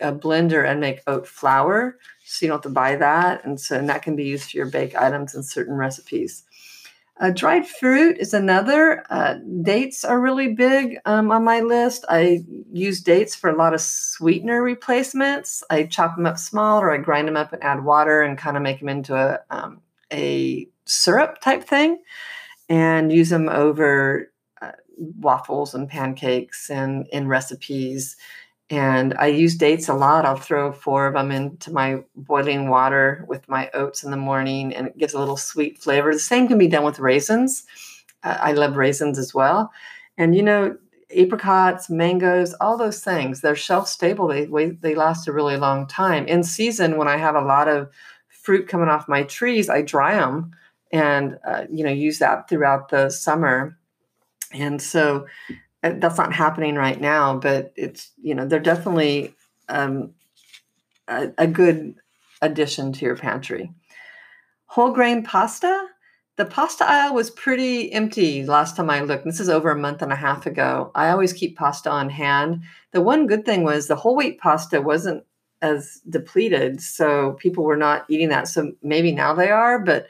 uh, 0.00 0.12
blender 0.12 0.68
and 0.68 0.80
make 0.80 1.00
oat 1.06 1.26
flour, 1.26 1.98
so 2.24 2.44
you 2.44 2.48
don't 2.48 2.56
have 2.56 2.62
to 2.62 2.70
buy 2.70 2.96
that. 2.96 3.44
And 3.44 3.60
so 3.60 3.76
and 3.76 3.88
that 3.88 4.02
can 4.02 4.16
be 4.16 4.24
used 4.24 4.50
for 4.50 4.56
your 4.56 4.66
bake 4.66 4.94
items 4.96 5.34
in 5.34 5.42
certain 5.42 5.74
recipes. 5.74 6.44
Uh, 7.20 7.28
dried 7.28 7.68
fruit 7.68 8.16
is 8.18 8.32
another. 8.32 9.04
Uh, 9.10 9.34
dates 9.60 10.04
are 10.04 10.18
really 10.18 10.54
big 10.54 10.96
um, 11.04 11.30
on 11.30 11.44
my 11.44 11.60
list. 11.60 12.02
I 12.08 12.42
use 12.72 13.02
dates 13.02 13.36
for 13.36 13.50
a 13.50 13.56
lot 13.56 13.74
of 13.74 13.82
sweetener 13.82 14.62
replacements. 14.62 15.62
I 15.68 15.82
chop 15.82 16.16
them 16.16 16.24
up 16.24 16.38
small 16.38 16.80
or 16.80 16.90
I 16.90 16.96
grind 16.96 17.28
them 17.28 17.36
up 17.36 17.52
and 17.52 17.62
add 17.62 17.84
water 17.84 18.22
and 18.22 18.38
kind 18.38 18.56
of 18.56 18.62
make 18.62 18.78
them 18.78 18.88
into 18.88 19.14
a, 19.14 19.38
um, 19.50 19.82
a 20.10 20.66
syrup 20.86 21.42
type 21.42 21.62
thing 21.64 22.00
and 22.70 23.12
use 23.12 23.28
them 23.28 23.50
over 23.50 24.32
uh, 24.62 24.72
waffles 24.96 25.74
and 25.74 25.90
pancakes 25.90 26.70
and 26.70 27.06
in 27.12 27.28
recipes 27.28 28.16
and 28.70 29.14
I 29.18 29.26
use 29.26 29.56
dates 29.56 29.88
a 29.88 29.94
lot. 29.94 30.24
I'll 30.24 30.36
throw 30.36 30.70
four 30.70 31.08
of 31.08 31.14
them 31.14 31.32
into 31.32 31.72
my 31.72 32.04
boiling 32.14 32.68
water 32.68 33.24
with 33.26 33.48
my 33.48 33.68
oats 33.74 34.04
in 34.04 34.12
the 34.12 34.16
morning, 34.16 34.74
and 34.74 34.86
it 34.86 34.96
gives 34.96 35.12
a 35.12 35.18
little 35.18 35.36
sweet 35.36 35.78
flavor. 35.78 36.12
The 36.12 36.20
same 36.20 36.46
can 36.46 36.56
be 36.56 36.68
done 36.68 36.84
with 36.84 37.00
raisins. 37.00 37.64
Uh, 38.22 38.38
I 38.40 38.52
love 38.52 38.76
raisins 38.76 39.18
as 39.18 39.34
well. 39.34 39.72
And 40.16 40.36
you 40.36 40.42
know, 40.42 40.76
apricots, 41.10 41.90
mangoes, 41.90 42.54
all 42.60 42.78
those 42.78 43.02
things, 43.02 43.40
they're 43.40 43.56
shelf 43.56 43.88
stable. 43.88 44.28
They 44.28 44.46
they 44.80 44.94
last 44.94 45.26
a 45.26 45.32
really 45.32 45.56
long 45.56 45.88
time. 45.88 46.26
In 46.26 46.44
season, 46.44 46.96
when 46.96 47.08
I 47.08 47.16
have 47.16 47.34
a 47.34 47.40
lot 47.40 47.66
of 47.66 47.90
fruit 48.28 48.68
coming 48.68 48.88
off 48.88 49.08
my 49.08 49.24
trees, 49.24 49.68
I 49.68 49.82
dry 49.82 50.14
them 50.14 50.52
and 50.92 51.38
uh, 51.44 51.64
you 51.70 51.82
know 51.82 51.90
use 51.90 52.20
that 52.20 52.48
throughout 52.48 52.90
the 52.90 53.10
summer. 53.10 53.76
And 54.52 54.80
so 54.80 55.26
that's 55.82 56.18
not 56.18 56.32
happening 56.32 56.74
right 56.74 57.00
now, 57.00 57.36
but 57.36 57.72
it's 57.76 58.10
you 58.22 58.34
know 58.34 58.46
they're 58.46 58.60
definitely 58.60 59.34
um, 59.68 60.12
a, 61.08 61.30
a 61.38 61.46
good 61.46 61.94
addition 62.42 62.92
to 62.92 63.04
your 63.04 63.16
pantry. 63.16 63.72
Whole 64.66 64.92
grain 64.92 65.24
pasta. 65.24 65.86
The 66.36 66.44
pasta 66.46 66.88
aisle 66.88 67.14
was 67.14 67.28
pretty 67.30 67.92
empty 67.92 68.46
last 68.46 68.76
time 68.76 68.88
I 68.88 69.00
looked. 69.00 69.24
This 69.24 69.40
is 69.40 69.50
over 69.50 69.70
a 69.70 69.78
month 69.78 70.00
and 70.00 70.12
a 70.12 70.16
half 70.16 70.46
ago. 70.46 70.90
I 70.94 71.10
always 71.10 71.34
keep 71.34 71.56
pasta 71.56 71.90
on 71.90 72.08
hand. 72.08 72.62
The 72.92 73.02
one 73.02 73.26
good 73.26 73.44
thing 73.44 73.62
was 73.62 73.88
the 73.88 73.96
whole 73.96 74.16
wheat 74.16 74.38
pasta 74.38 74.80
wasn't 74.80 75.24
as 75.60 76.00
depleted, 76.08 76.80
so 76.80 77.32
people 77.32 77.64
were 77.64 77.76
not 77.76 78.06
eating 78.08 78.30
that. 78.30 78.48
So 78.48 78.72
maybe 78.82 79.12
now 79.12 79.34
they 79.34 79.50
are, 79.50 79.78
but 79.78 80.06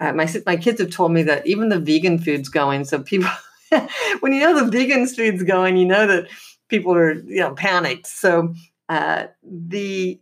uh, 0.00 0.12
my 0.12 0.28
my 0.46 0.56
kids 0.56 0.80
have 0.80 0.90
told 0.90 1.12
me 1.12 1.22
that 1.24 1.46
even 1.46 1.68
the 1.68 1.78
vegan 1.78 2.18
food's 2.18 2.48
going. 2.48 2.84
So 2.84 3.02
people 3.02 3.30
when 4.20 4.32
you 4.32 4.40
know 4.40 4.64
the 4.64 4.70
vegan 4.70 5.06
food's 5.06 5.42
going, 5.42 5.76
you 5.76 5.86
know 5.86 6.06
that 6.06 6.28
people 6.68 6.94
are 6.94 7.12
you 7.12 7.40
know 7.40 7.54
panicked. 7.54 8.06
So 8.06 8.54
uh, 8.88 9.26
the 9.42 10.20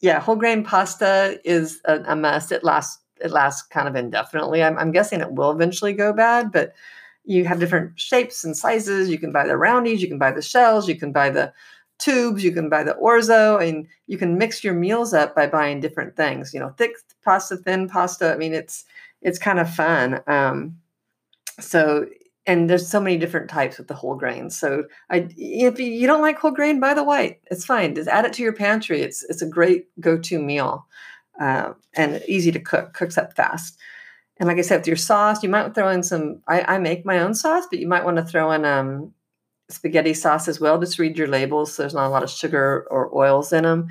yeah, 0.00 0.20
whole 0.20 0.36
grain 0.36 0.62
pasta 0.62 1.40
is 1.44 1.80
a, 1.84 2.00
a, 2.06 2.16
must. 2.16 2.52
It 2.52 2.64
lasts 2.64 3.02
it 3.20 3.30
lasts 3.30 3.62
kind 3.62 3.88
of 3.88 3.96
indefinitely. 3.96 4.62
I'm, 4.62 4.78
I'm 4.78 4.92
guessing 4.92 5.20
it 5.20 5.32
will 5.32 5.50
eventually 5.50 5.92
go 5.92 6.12
bad, 6.12 6.52
but 6.52 6.74
you 7.24 7.44
have 7.44 7.58
different 7.58 7.98
shapes 7.98 8.44
and 8.44 8.56
sizes. 8.56 9.08
You 9.08 9.18
can 9.18 9.32
buy 9.32 9.46
the 9.46 9.54
roundies, 9.54 9.98
you 9.98 10.08
can 10.08 10.18
buy 10.18 10.32
the 10.32 10.42
shells, 10.42 10.88
you 10.88 10.96
can 10.96 11.12
buy 11.12 11.30
the 11.30 11.52
tubes, 11.98 12.44
you 12.44 12.52
can 12.52 12.68
buy 12.68 12.82
the 12.82 12.94
orzo, 13.02 13.66
and 13.66 13.86
you 14.06 14.18
can 14.18 14.36
mix 14.36 14.62
your 14.62 14.74
meals 14.74 15.14
up 15.14 15.34
by 15.34 15.46
buying 15.46 15.80
different 15.80 16.14
things. 16.14 16.52
You 16.52 16.60
know, 16.60 16.74
thick 16.76 16.92
pasta, 17.24 17.56
thin 17.56 17.88
pasta. 17.88 18.32
I 18.32 18.36
mean, 18.36 18.52
it's 18.52 18.84
it's 19.22 19.38
kind 19.38 19.58
of 19.58 19.68
fun. 19.68 20.20
Um, 20.26 20.78
so 21.58 22.06
and 22.46 22.70
there's 22.70 22.88
so 22.88 23.00
many 23.00 23.16
different 23.18 23.50
types 23.50 23.78
with 23.78 23.88
the 23.88 23.94
whole 23.94 24.14
grain. 24.14 24.50
So 24.50 24.84
I, 25.10 25.28
if 25.36 25.80
you 25.80 26.06
don't 26.06 26.20
like 26.20 26.38
whole 26.38 26.52
grain, 26.52 26.78
buy 26.80 26.94
the 26.94 27.04
white. 27.04 27.40
It's 27.50 27.64
fine. 27.64 27.94
Just 27.94 28.08
add 28.08 28.24
it 28.24 28.32
to 28.34 28.42
your 28.42 28.52
pantry. 28.52 29.02
It's 29.02 29.24
it's 29.24 29.42
a 29.42 29.48
great 29.48 29.88
go-to 30.00 30.38
meal, 30.38 30.86
uh, 31.40 31.72
and 31.94 32.22
easy 32.28 32.52
to 32.52 32.60
cook. 32.60 32.94
Cooks 32.94 33.18
up 33.18 33.34
fast. 33.34 33.78
And 34.38 34.48
like 34.48 34.58
I 34.58 34.62
said, 34.62 34.78
with 34.78 34.86
your 34.86 34.96
sauce, 34.96 35.42
you 35.42 35.48
might 35.48 35.74
throw 35.74 35.88
in 35.88 36.02
some. 36.02 36.42
I, 36.46 36.76
I 36.76 36.78
make 36.78 37.04
my 37.04 37.18
own 37.18 37.34
sauce, 37.34 37.64
but 37.70 37.80
you 37.80 37.88
might 37.88 38.04
want 38.04 38.18
to 38.18 38.24
throw 38.24 38.52
in 38.52 38.64
um, 38.64 39.12
spaghetti 39.68 40.14
sauce 40.14 40.46
as 40.46 40.60
well. 40.60 40.78
Just 40.78 40.98
read 40.98 41.18
your 41.18 41.28
labels. 41.28 41.74
So 41.74 41.82
there's 41.82 41.94
not 41.94 42.06
a 42.06 42.10
lot 42.10 42.22
of 42.22 42.30
sugar 42.30 42.86
or 42.90 43.16
oils 43.16 43.52
in 43.52 43.64
them, 43.64 43.88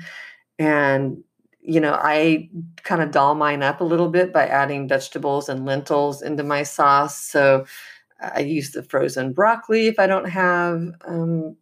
and 0.58 1.22
you 1.68 1.80
know, 1.80 1.98
I 2.00 2.48
kind 2.84 3.02
of 3.02 3.10
doll 3.10 3.34
mine 3.34 3.64
up 3.64 3.80
a 3.80 3.84
little 3.84 4.08
bit 4.08 4.32
by 4.32 4.46
adding 4.46 4.86
vegetables 4.86 5.48
and 5.48 5.66
lentils 5.66 6.22
into 6.22 6.44
my 6.44 6.62
sauce. 6.62 7.20
So 7.20 7.66
I 8.20 8.40
use 8.40 8.70
the 8.70 8.82
frozen 8.82 9.32
broccoli 9.32 9.88
if 9.88 9.98
I 9.98 10.06
don't 10.06 10.28
have 10.28 10.82
um, 11.06 11.56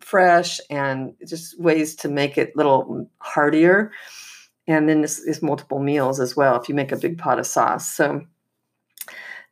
fresh, 0.00 0.60
and 0.70 1.14
just 1.26 1.58
ways 1.60 1.94
to 1.96 2.08
make 2.08 2.36
it 2.36 2.52
a 2.54 2.56
little 2.56 3.08
heartier. 3.18 3.92
And 4.66 4.88
then 4.88 5.02
this 5.02 5.18
is 5.18 5.42
multiple 5.42 5.78
meals 5.78 6.20
as 6.20 6.36
well 6.36 6.60
if 6.60 6.68
you 6.68 6.74
make 6.74 6.92
a 6.92 6.96
big 6.96 7.18
pot 7.18 7.38
of 7.38 7.46
sauce. 7.46 7.94
So 7.94 8.22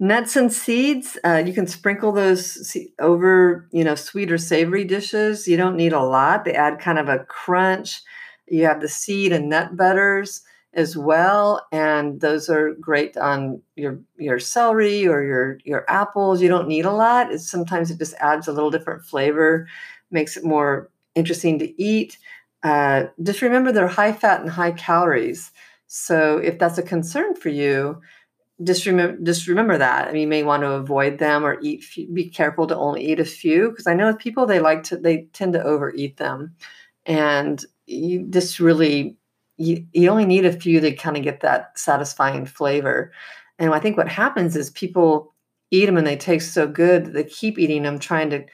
nuts 0.01 0.37
and 0.37 0.53
seeds, 0.53 1.19
uh, 1.25 1.43
you 1.45 1.53
can 1.53 1.67
sprinkle 1.67 2.13
those 2.13 2.77
over, 2.99 3.69
you 3.73 3.85
know, 3.85 3.95
sweet 3.95 4.33
or 4.33 4.39
savory 4.39 4.85
dishes. 4.85 5.47
You 5.47 5.57
don't 5.57 5.77
need 5.77 5.93
a 5.93 6.03
lot. 6.03 6.45
They 6.45 6.55
add 6.55 6.81
kind 6.81 6.99
of 6.99 7.09
a 7.09 7.25
crunch. 7.25 8.01
You 8.49 8.65
have 8.65 8.81
the 8.81 8.89
seed 8.89 9.33
and 9.33 9.49
nut 9.49 9.77
butters 9.77 10.43
as 10.75 10.97
well 10.97 11.67
and 11.71 12.21
those 12.21 12.49
are 12.49 12.73
great 12.75 13.17
on 13.17 13.61
your 13.77 14.01
your 14.17 14.39
celery 14.39 15.07
or 15.07 15.23
your 15.23 15.59
your 15.65 15.85
apples. 15.89 16.41
You 16.41 16.49
don't 16.49 16.69
need 16.69 16.87
a 16.87 16.93
lot. 16.93 17.31
It's 17.33 17.51
sometimes 17.51 17.91
it 17.91 17.99
just 17.99 18.15
adds 18.21 18.49
a 18.49 18.53
little 18.53 18.71
different 18.71 19.05
flavor 19.05 19.67
makes 20.11 20.37
it 20.37 20.45
more 20.45 20.91
interesting 21.15 21.59
to 21.59 21.83
eat. 21.83 22.19
Uh, 22.63 23.05
just 23.23 23.43
remember 23.43 23.73
they're 23.73 23.89
high 23.89 24.13
fat 24.13 24.41
and 24.41 24.51
high 24.51 24.73
calories. 24.73 25.51
So 25.87 26.39
if 26.39 26.59
that's 26.59 26.79
a 26.79 26.83
concern 26.83 27.35
for 27.35 27.49
you 27.49 28.01
just 28.63 28.87
remember 28.87 29.19
just 29.23 29.49
remember 29.49 29.79
that. 29.79 30.13
Mean, 30.13 30.23
you 30.23 30.29
may 30.29 30.43
want 30.43 30.63
to 30.63 30.73
avoid 30.73 31.19
them 31.19 31.45
or 31.45 31.61
eat 31.63 31.85
be 32.13 32.29
careful 32.29 32.67
to 32.69 32.77
only 32.77 33.05
eat 33.11 33.19
a 33.21 33.25
few 33.25 33.71
because 33.71 33.87
i 33.87 33.95
know 33.95 34.07
with 34.07 34.19
people 34.19 34.47
they 34.47 34.61
like 34.61 34.85
to 34.85 34.97
they 34.97 35.29
tend 35.33 35.55
to 35.55 35.63
overeat 35.63 36.17
them. 36.19 36.55
And 37.07 37.65
you 37.87 38.27
just 38.31 38.61
really 38.61 39.17
you, 39.57 39.87
you 39.93 40.09
only 40.09 40.27
need 40.27 40.45
a 40.45 40.53
few 40.53 40.81
to 40.81 40.93
kind 40.93 41.17
of 41.17 41.23
get 41.23 41.41
that 41.41 41.79
satisfying 41.79 42.47
flavor. 42.47 43.13
And 43.59 43.73
I 43.73 43.79
think 43.79 43.97
what 43.97 44.09
happens 44.09 44.57
is 44.57 44.71
people 44.71 45.35
eat 45.71 45.87
them 45.87 45.97
and 45.97 46.07
they 46.07 46.17
taste 46.17 46.53
so 46.53 46.67
good 46.67 47.13
they 47.13 47.25
keep 47.25 47.59
eating 47.59 47.83
them, 47.83 47.99
trying 47.99 48.31
to 48.31 48.45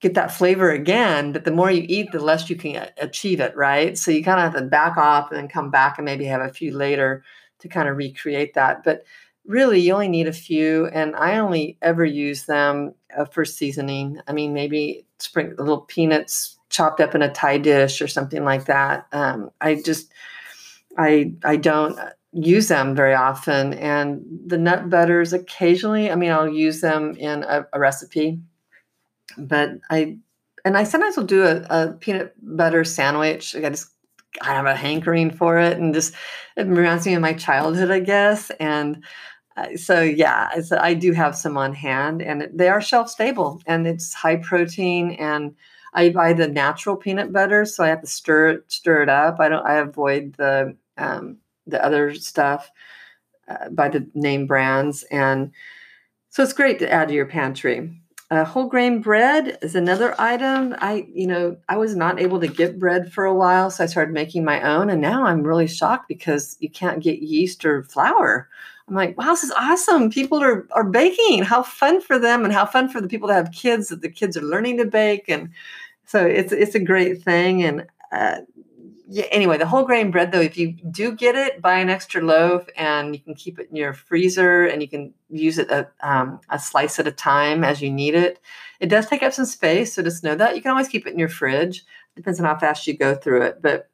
get 0.00 0.14
that 0.14 0.32
flavor 0.32 0.70
again. 0.70 1.32
But 1.32 1.44
the 1.44 1.50
more 1.50 1.70
you 1.70 1.84
eat, 1.88 2.12
the 2.12 2.20
less 2.20 2.48
you 2.50 2.56
can 2.56 2.88
achieve 2.98 3.40
it, 3.40 3.56
right? 3.56 3.96
So 3.96 4.10
you 4.10 4.22
kind 4.22 4.38
of 4.38 4.52
have 4.52 4.62
to 4.62 4.68
back 4.68 4.96
off 4.96 5.30
and 5.30 5.38
then 5.38 5.48
come 5.48 5.70
back 5.70 5.98
and 5.98 6.04
maybe 6.04 6.24
have 6.26 6.42
a 6.42 6.52
few 6.52 6.76
later 6.76 7.24
to 7.60 7.68
kind 7.68 7.88
of 7.88 7.96
recreate 7.96 8.54
that. 8.54 8.84
But 8.84 9.04
really, 9.46 9.80
you 9.80 9.92
only 9.92 10.08
need 10.08 10.26
a 10.26 10.32
few, 10.32 10.86
and 10.86 11.16
I 11.16 11.38
only 11.38 11.78
ever 11.82 12.04
use 12.04 12.44
them 12.44 12.94
uh, 13.16 13.24
for 13.24 13.44
seasoning. 13.44 14.20
I 14.26 14.32
mean, 14.32 14.52
maybe 14.52 15.06
sprinkle 15.18 15.56
a 15.58 15.64
little 15.64 15.82
peanuts 15.82 16.53
chopped 16.74 17.00
up 17.00 17.14
in 17.14 17.22
a 17.22 17.32
Thai 17.32 17.58
dish 17.58 18.02
or 18.02 18.08
something 18.08 18.44
like 18.44 18.66
that. 18.66 19.06
Um, 19.12 19.50
I 19.60 19.76
just, 19.76 20.12
I, 20.98 21.32
I 21.44 21.56
don't 21.56 21.98
use 22.32 22.68
them 22.68 22.94
very 22.94 23.14
often, 23.14 23.74
and 23.74 24.24
the 24.46 24.58
nut 24.58 24.90
butters 24.90 25.32
occasionally. 25.32 26.10
I 26.10 26.16
mean, 26.16 26.32
I'll 26.32 26.48
use 26.48 26.80
them 26.80 27.14
in 27.16 27.44
a, 27.44 27.66
a 27.72 27.78
recipe 27.78 28.40
but 29.36 29.70
I 29.90 30.18
and 30.64 30.76
I 30.76 30.84
sometimes 30.84 31.16
will 31.16 31.24
do 31.24 31.44
a, 31.44 31.66
a 31.68 31.92
peanut 31.92 32.34
butter 32.40 32.84
sandwich. 32.84 33.54
I 33.54 33.68
just 33.70 33.88
I 34.40 34.54
have 34.54 34.66
a 34.66 34.74
hankering 34.74 35.30
for 35.30 35.58
it, 35.58 35.78
and 35.78 35.94
just 35.94 36.14
it 36.56 36.66
reminds 36.66 37.06
me 37.06 37.14
of 37.14 37.22
my 37.22 37.34
childhood, 37.34 37.90
I 37.90 38.00
guess. 38.00 38.50
And 38.58 39.04
uh, 39.56 39.76
so 39.76 40.00
yeah, 40.00 40.60
so 40.60 40.78
I 40.78 40.94
do 40.94 41.12
have 41.12 41.36
some 41.36 41.56
on 41.56 41.74
hand, 41.74 42.22
and 42.22 42.48
they 42.52 42.68
are 42.68 42.80
shelf 42.80 43.10
stable, 43.10 43.60
and 43.66 43.86
it's 43.86 44.14
high 44.14 44.36
protein. 44.36 45.12
And 45.12 45.54
I 45.94 46.10
buy 46.10 46.32
the 46.32 46.48
natural 46.48 46.96
peanut 46.96 47.32
butter, 47.32 47.64
so 47.64 47.84
I 47.84 47.88
have 47.88 48.00
to 48.02 48.06
stir 48.06 48.48
it 48.48 48.72
stir 48.72 49.02
it 49.02 49.08
up. 49.08 49.36
I 49.40 49.48
don't. 49.48 49.66
I 49.66 49.76
avoid 49.76 50.34
the 50.34 50.76
um, 50.98 51.38
the 51.66 51.84
other 51.84 52.14
stuff 52.14 52.70
uh, 53.48 53.68
by 53.70 53.88
the 53.88 54.08
name 54.14 54.46
brands, 54.46 55.04
and 55.04 55.52
so 56.30 56.42
it's 56.42 56.52
great 56.52 56.78
to 56.80 56.90
add 56.90 57.08
to 57.08 57.14
your 57.14 57.26
pantry. 57.26 58.00
Uh, 58.30 58.44
whole 58.44 58.66
grain 58.66 59.00
bread 59.00 59.58
is 59.62 59.74
another 59.76 60.14
item. 60.18 60.74
I, 60.78 61.06
you 61.12 61.26
know, 61.26 61.56
I 61.68 61.76
was 61.76 61.94
not 61.94 62.20
able 62.20 62.40
to 62.40 62.48
get 62.48 62.78
bread 62.78 63.12
for 63.12 63.24
a 63.24 63.34
while, 63.34 63.70
so 63.70 63.84
I 63.84 63.86
started 63.86 64.12
making 64.12 64.44
my 64.44 64.60
own, 64.62 64.90
and 64.90 65.00
now 65.00 65.24
I'm 65.24 65.42
really 65.42 65.68
shocked 65.68 66.08
because 66.08 66.56
you 66.58 66.70
can't 66.70 67.02
get 67.02 67.22
yeast 67.22 67.64
or 67.64 67.84
flour. 67.84 68.48
I'm 68.88 68.94
like, 68.94 69.16
wow, 69.16 69.30
this 69.30 69.44
is 69.44 69.50
awesome. 69.52 70.10
People 70.10 70.42
are 70.42 70.66
are 70.72 70.84
baking. 70.84 71.42
How 71.42 71.62
fun 71.62 72.00
for 72.00 72.18
them, 72.18 72.44
and 72.44 72.52
how 72.52 72.66
fun 72.66 72.88
for 72.88 73.00
the 73.00 73.08
people 73.08 73.28
that 73.28 73.34
have 73.34 73.52
kids 73.52 73.88
that 73.88 74.02
the 74.02 74.10
kids 74.10 74.36
are 74.36 74.42
learning 74.42 74.78
to 74.78 74.84
bake, 74.84 75.28
and 75.28 75.50
so 76.04 76.24
it's 76.24 76.52
it's 76.52 76.74
a 76.74 76.80
great 76.80 77.22
thing. 77.22 77.62
And 77.62 77.86
uh, 78.12 78.40
yeah, 79.08 79.24
anyway, 79.30 79.58
the 79.58 79.66
whole 79.66 79.84
grain 79.84 80.10
bread 80.10 80.32
though, 80.32 80.40
if 80.40 80.56
you 80.56 80.72
do 80.90 81.12
get 81.12 81.34
it, 81.34 81.60
buy 81.60 81.78
an 81.78 81.90
extra 81.90 82.22
loaf 82.22 82.66
and 82.76 83.14
you 83.14 83.20
can 83.20 83.34
keep 83.34 83.58
it 83.58 83.68
in 83.70 83.76
your 83.76 83.92
freezer 83.92 84.64
and 84.66 84.80
you 84.80 84.88
can 84.88 85.12
use 85.28 85.58
it 85.58 85.70
a, 85.70 85.88
um, 86.00 86.40
a 86.48 86.58
slice 86.58 86.98
at 86.98 87.06
a 87.06 87.12
time 87.12 87.64
as 87.64 87.82
you 87.82 87.90
need 87.90 88.14
it. 88.14 88.40
It 88.80 88.88
does 88.88 89.06
take 89.06 89.22
up 89.22 89.32
some 89.32 89.44
space, 89.44 89.94
so 89.94 90.02
just 90.02 90.24
know 90.24 90.34
that 90.34 90.56
you 90.56 90.62
can 90.62 90.70
always 90.70 90.88
keep 90.88 91.06
it 91.06 91.12
in 91.12 91.18
your 91.18 91.28
fridge. 91.28 91.84
Depends 92.16 92.40
on 92.40 92.46
how 92.46 92.58
fast 92.58 92.86
you 92.86 92.96
go 92.96 93.14
through 93.14 93.42
it, 93.42 93.62
but 93.62 93.88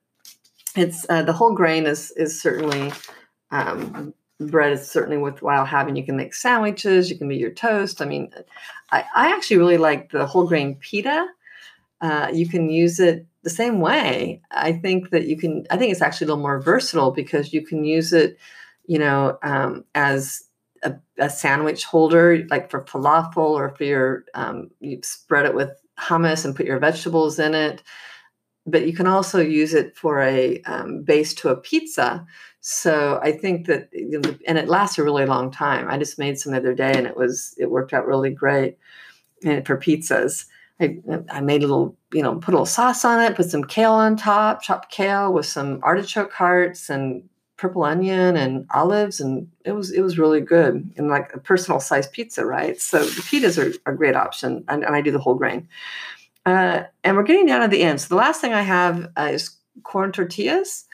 it's 0.77 1.07
uh, 1.09 1.23
the 1.23 1.33
whole 1.33 1.55
grain 1.55 1.87
is 1.87 2.13
is 2.13 2.41
certainly 2.41 2.93
um, 3.51 4.15
bread 4.41 4.73
is 4.73 4.91
certainly 4.91 5.19
worthwhile 5.19 5.65
having. 5.65 5.97
You 5.97 6.05
can 6.05 6.17
make 6.17 6.35
sandwiches, 6.35 7.11
you 7.11 7.19
can 7.19 7.29
make 7.29 7.41
your 7.41 7.53
toast. 7.53 8.01
I 8.01 8.07
mean, 8.07 8.33
I, 8.91 9.05
I 9.15 9.33
actually 9.33 9.59
really 9.59 9.79
like 9.79 10.11
the 10.11 10.27
whole 10.27 10.47
grain 10.47 10.77
pita. 10.77 11.27
Uh, 12.01 12.31
you 12.33 12.49
can 12.49 12.71
use 12.71 12.99
it 12.99 13.27
the 13.43 13.51
same 13.51 13.81
way, 13.81 14.43
I 14.51 14.73
think 14.73 15.11
that 15.11 15.27
you 15.27 15.37
can, 15.37 15.67
I 15.71 15.77
think 15.77 15.93
it's 15.93 16.03
actually 16.03 16.27
a 16.27 16.29
little 16.29 16.43
more 16.43 16.61
versatile 16.61 17.11
because 17.11 17.53
you 17.53 17.65
can 17.65 17.85
use 17.85 18.13
it, 18.13 18.39
you 18.87 18.99
know, 18.99 19.39
um, 19.43 19.85
as 19.95 20.45
a, 20.83 20.95
a, 21.19 21.31
sandwich 21.31 21.85
holder, 21.85 22.45
like 22.51 22.71
for 22.71 22.83
falafel 22.85 23.37
or 23.37 23.75
for 23.77 23.85
your, 23.85 24.25
um, 24.35 24.71
you 24.81 25.01
spread 25.03 25.47
it 25.47 25.55
with 25.55 25.71
hummus 25.99 26.45
and 26.45 26.55
put 26.55 26.67
your 26.67 26.79
vegetables 26.79 27.39
in 27.39 27.55
it. 27.55 27.83
But 28.67 28.87
you 28.87 28.93
can 28.93 29.07
also 29.07 29.41
use 29.41 29.73
it 29.73 29.97
for 29.97 30.21
a 30.21 30.61
um, 30.63 31.03
base 31.03 31.33
to 31.35 31.49
a 31.49 31.57
pizza. 31.57 32.27
So 32.61 33.19
I 33.23 33.33
think 33.33 33.67
that, 33.67 33.89
and 34.47 34.59
it 34.59 34.69
lasts 34.69 34.99
a 34.99 35.03
really 35.03 35.27
long 35.27 35.51
time. 35.51 35.89
I 35.89 35.99
just 35.99 36.19
made 36.19 36.39
some 36.39 36.53
the 36.53 36.59
other 36.59 36.75
day 36.75 36.93
and 36.95 37.07
it 37.07 37.17
was, 37.17 37.55
it 37.59 37.71
worked 37.71 37.93
out 37.93 38.07
really 38.07 38.31
great 38.31 38.77
and 39.45 39.67
for 39.67 39.79
pizzas. 39.79 40.47
I, 40.81 40.99
I 41.31 41.41
made 41.41 41.63
a 41.63 41.67
little, 41.67 41.97
you 42.13 42.23
know, 42.23 42.37
put 42.37 42.53
a 42.53 42.57
little 42.57 42.67
sauce 42.67 43.05
on 43.05 43.21
it, 43.21 43.37
put 43.37 43.51
some 43.51 43.65
kale 43.65 43.93
on 43.93 44.17
top, 44.17 44.63
chopped 44.63 44.91
kale 44.91 45.33
with 45.33 45.47
some 45.47 45.81
artichoke 45.83 46.33
hearts 46.33 46.89
and 46.89 47.29
purple 47.61 47.85
onion 47.85 48.37
and 48.37 48.67
olives, 48.73 49.21
and 49.21 49.47
it 49.67 49.73
was 49.73 49.93
it 49.93 50.01
was 50.01 50.19
really 50.19 50.41
good 50.41 50.91
and 50.97 51.09
like 51.09 51.31
a 51.35 51.39
personal 51.39 51.79
size 51.79 52.09
pizza, 52.09 52.47
right? 52.47 52.81
So 52.81 53.05
the 53.05 53.21
pitas 53.21 53.59
are 53.59 53.93
a 53.93 53.95
great 53.95 54.17
option, 54.17 54.65
and, 54.69 54.83
and 54.83 54.97
I 54.97 55.03
do 55.03 55.11
the 55.11 55.19
whole 55.19 55.35
grain. 55.35 55.69
Uh, 56.47 56.85
and 57.05 57.17
we're 57.17 57.23
getting 57.23 57.45
down 57.45 57.61
to 57.61 57.69
the 57.69 57.83
end. 57.83 58.01
So 58.01 58.09
the 58.09 58.15
last 58.15 58.41
thing 58.41 58.55
I 58.55 58.63
have 58.63 59.11
uh, 59.19 59.29
is 59.33 59.55
corn 59.83 60.11
tortillas, 60.11 60.87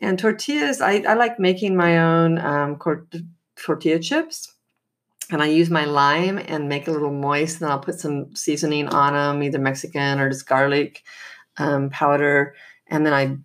and 0.00 0.18
tortillas. 0.18 0.80
I, 0.80 1.02
I 1.08 1.14
like 1.14 1.38
making 1.38 1.76
my 1.76 1.98
own 1.98 2.38
um, 2.38 2.78
tortilla 3.56 3.98
chips 3.98 4.54
and 5.30 5.42
I 5.42 5.46
use 5.46 5.70
my 5.70 5.84
lime 5.84 6.38
and 6.38 6.68
make 6.68 6.88
a 6.88 6.90
little 6.90 7.12
moist. 7.12 7.56
And 7.56 7.62
then 7.62 7.70
I'll 7.70 7.80
put 7.80 8.00
some 8.00 8.34
seasoning 8.34 8.88
on 8.88 9.12
them, 9.12 9.42
either 9.42 9.58
Mexican 9.58 10.20
or 10.20 10.30
just 10.30 10.48
garlic 10.48 11.04
um, 11.58 11.90
powder. 11.90 12.54
And 12.86 13.04
then 13.04 13.12
I 13.12 13.36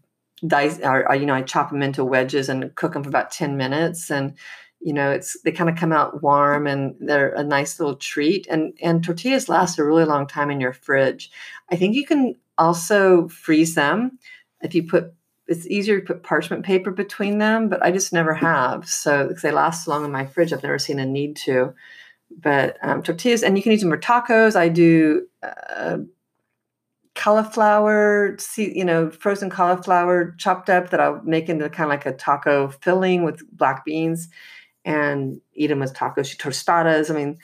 dice, 0.48 0.80
or, 0.80 1.10
or, 1.10 1.16
you 1.16 1.26
know, 1.26 1.34
I 1.34 1.42
chop 1.42 1.72
them 1.72 1.84
into 1.84 2.06
wedges 2.06 2.50
and 2.50 2.74
cook 2.76 2.94
them 2.94 3.04
for 3.04 3.10
about 3.10 3.32
ten 3.32 3.58
minutes. 3.58 4.10
And 4.10 4.36
you 4.84 4.92
know, 4.92 5.12
it's 5.12 5.40
they 5.44 5.52
kind 5.52 5.70
of 5.70 5.78
come 5.78 5.94
out 5.94 6.22
warm 6.22 6.68
and 6.68 6.96
they're 7.00 7.30
a 7.30 7.44
nice 7.44 7.80
little 7.80 7.96
treat. 7.96 8.46
And 8.48 8.78
and 8.82 9.04
tortillas 9.04 9.48
last 9.48 9.80
a 9.80 9.86
really 9.86 10.04
long 10.04 10.28
time 10.28 10.52
in 10.52 10.60
your 10.60 10.74
fridge. 10.74 11.32
I 11.72 11.78
think 11.78 11.96
you 11.96 12.06
can 12.06 12.36
also 12.58 13.30
freeze 13.30 13.76
them 13.76 14.20
if 14.62 14.76
you 14.76 14.84
put 14.84 15.14
it's 15.48 15.68
easier 15.68 16.00
to 16.00 16.06
put 16.06 16.24
parchment 16.24 16.64
paper 16.66 16.92
between 16.92 17.38
them, 17.38 17.68
but 17.70 17.84
I 17.84 17.92
just 17.92 18.14
never 18.14 18.34
have. 18.34 18.88
So 18.88 19.28
because 19.28 19.42
they 19.42 19.52
last 19.52 19.86
so 19.86 19.92
long 19.92 20.06
in 20.06 20.12
my 20.12 20.26
fridge, 20.26 20.54
I've 20.54 20.64
never 20.64 20.80
seen 20.80 21.00
a 21.00 21.06
need 21.06 21.36
to. 21.38 21.74
But 22.36 22.78
um, 22.82 23.04
tortillas, 23.04 23.44
and 23.44 23.58
you 23.58 23.64
can 23.64 23.72
use 23.72 23.82
them 23.82 23.92
for 23.92 23.98
tacos. 23.98 24.56
I 24.56 24.70
do 24.70 25.28
uh, 25.44 25.98
cauliflower, 27.16 28.38
you 28.58 28.86
know, 28.86 29.12
frozen 29.12 29.50
cauliflower 29.50 30.34
chopped 30.38 30.70
up 30.70 30.90
that 30.90 31.00
I'll 31.00 31.22
make 31.24 31.50
into 31.50 31.70
kind 31.70 31.86
of 31.86 31.90
like 31.90 32.06
a 32.06 32.14
taco 32.14 32.70
filling 32.70 33.24
with 33.24 33.46
black 33.56 33.86
beans, 33.86 34.30
and 34.86 35.40
eat 35.54 35.68
them 35.68 35.84
as 35.84 35.94
tacos, 35.94 36.36
tostadas. 36.38 37.12
I 37.12 37.14
mean, 37.14 37.38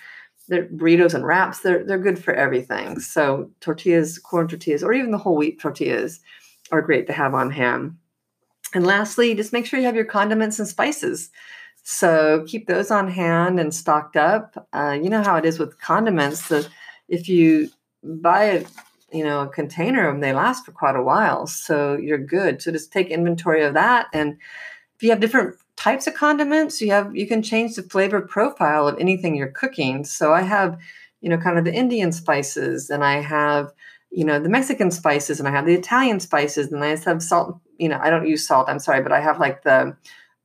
they're 0.47 0.65
burritos 0.65 1.13
and 1.13 1.25
wraps. 1.25 1.59
They're 1.59 1.83
they're 1.83 1.99
good 1.99 2.23
for 2.23 2.33
everything. 2.33 2.99
So 2.99 3.51
tortillas, 3.59 4.17
corn 4.17 4.47
tortillas, 4.47 4.83
or 4.83 4.93
even 4.93 5.11
the 5.11 5.17
whole 5.17 5.35
wheat 5.35 5.59
tortillas 5.59 6.19
are 6.71 6.81
great 6.81 7.07
to 7.07 7.13
have 7.13 7.33
on 7.33 7.51
hand. 7.51 7.97
And 8.73 8.85
lastly, 8.85 9.33
just 9.33 9.53
make 9.53 9.65
sure 9.65 9.79
you 9.79 9.85
have 9.85 9.95
your 9.95 10.05
condiments 10.05 10.59
and 10.59 10.67
spices. 10.67 11.29
So 11.83 12.45
keep 12.47 12.67
those 12.67 12.91
on 12.91 13.09
hand 13.09 13.59
and 13.59 13.73
stocked 13.73 14.15
up. 14.15 14.67
Uh, 14.73 14.97
you 15.01 15.09
know 15.09 15.23
how 15.23 15.37
it 15.37 15.45
is 15.45 15.57
with 15.57 15.79
condiments. 15.81 16.47
That 16.49 16.69
if 17.07 17.27
you 17.27 17.69
buy 18.03 18.43
a 18.43 18.65
you 19.11 19.23
know 19.23 19.41
a 19.41 19.47
container 19.47 20.07
of 20.07 20.13
them, 20.13 20.21
they 20.21 20.33
last 20.33 20.65
for 20.65 20.71
quite 20.71 20.95
a 20.95 21.01
while. 21.01 21.47
So 21.47 21.97
you're 21.97 22.19
good. 22.19 22.61
So 22.61 22.71
just 22.71 22.91
take 22.91 23.09
inventory 23.09 23.63
of 23.63 23.73
that. 23.73 24.07
And 24.13 24.37
if 24.95 25.03
you 25.03 25.09
have 25.09 25.19
different 25.19 25.55
types 25.77 26.07
of 26.07 26.13
condiments, 26.13 26.81
you 26.81 26.91
have 26.91 27.15
you 27.15 27.25
can 27.25 27.41
change 27.41 27.75
the 27.75 27.83
flavor 27.83 28.21
profile 28.21 28.87
of 28.87 28.99
anything 28.99 29.35
you're 29.35 29.47
cooking. 29.47 30.05
So 30.05 30.33
I 30.33 30.41
have 30.41 30.77
you 31.21 31.29
know 31.29 31.37
kind 31.37 31.57
of 31.57 31.65
the 31.65 31.73
Indian 31.73 32.11
spices, 32.11 32.89
and 32.89 33.03
I 33.03 33.21
have 33.21 33.71
you 34.11 34.23
know 34.23 34.39
the 34.39 34.49
mexican 34.49 34.91
spices 34.91 35.39
and 35.39 35.47
i 35.47 35.51
have 35.51 35.65
the 35.65 35.73
italian 35.73 36.19
spices 36.19 36.71
and 36.71 36.83
i 36.83 36.95
have 36.95 37.21
salt 37.21 37.59
you 37.77 37.87
know 37.87 37.99
i 38.01 38.09
don't 38.09 38.27
use 38.27 38.47
salt 38.47 38.69
i'm 38.69 38.79
sorry 38.79 39.01
but 39.01 39.11
i 39.11 39.19
have 39.19 39.39
like 39.39 39.63
the 39.63 39.95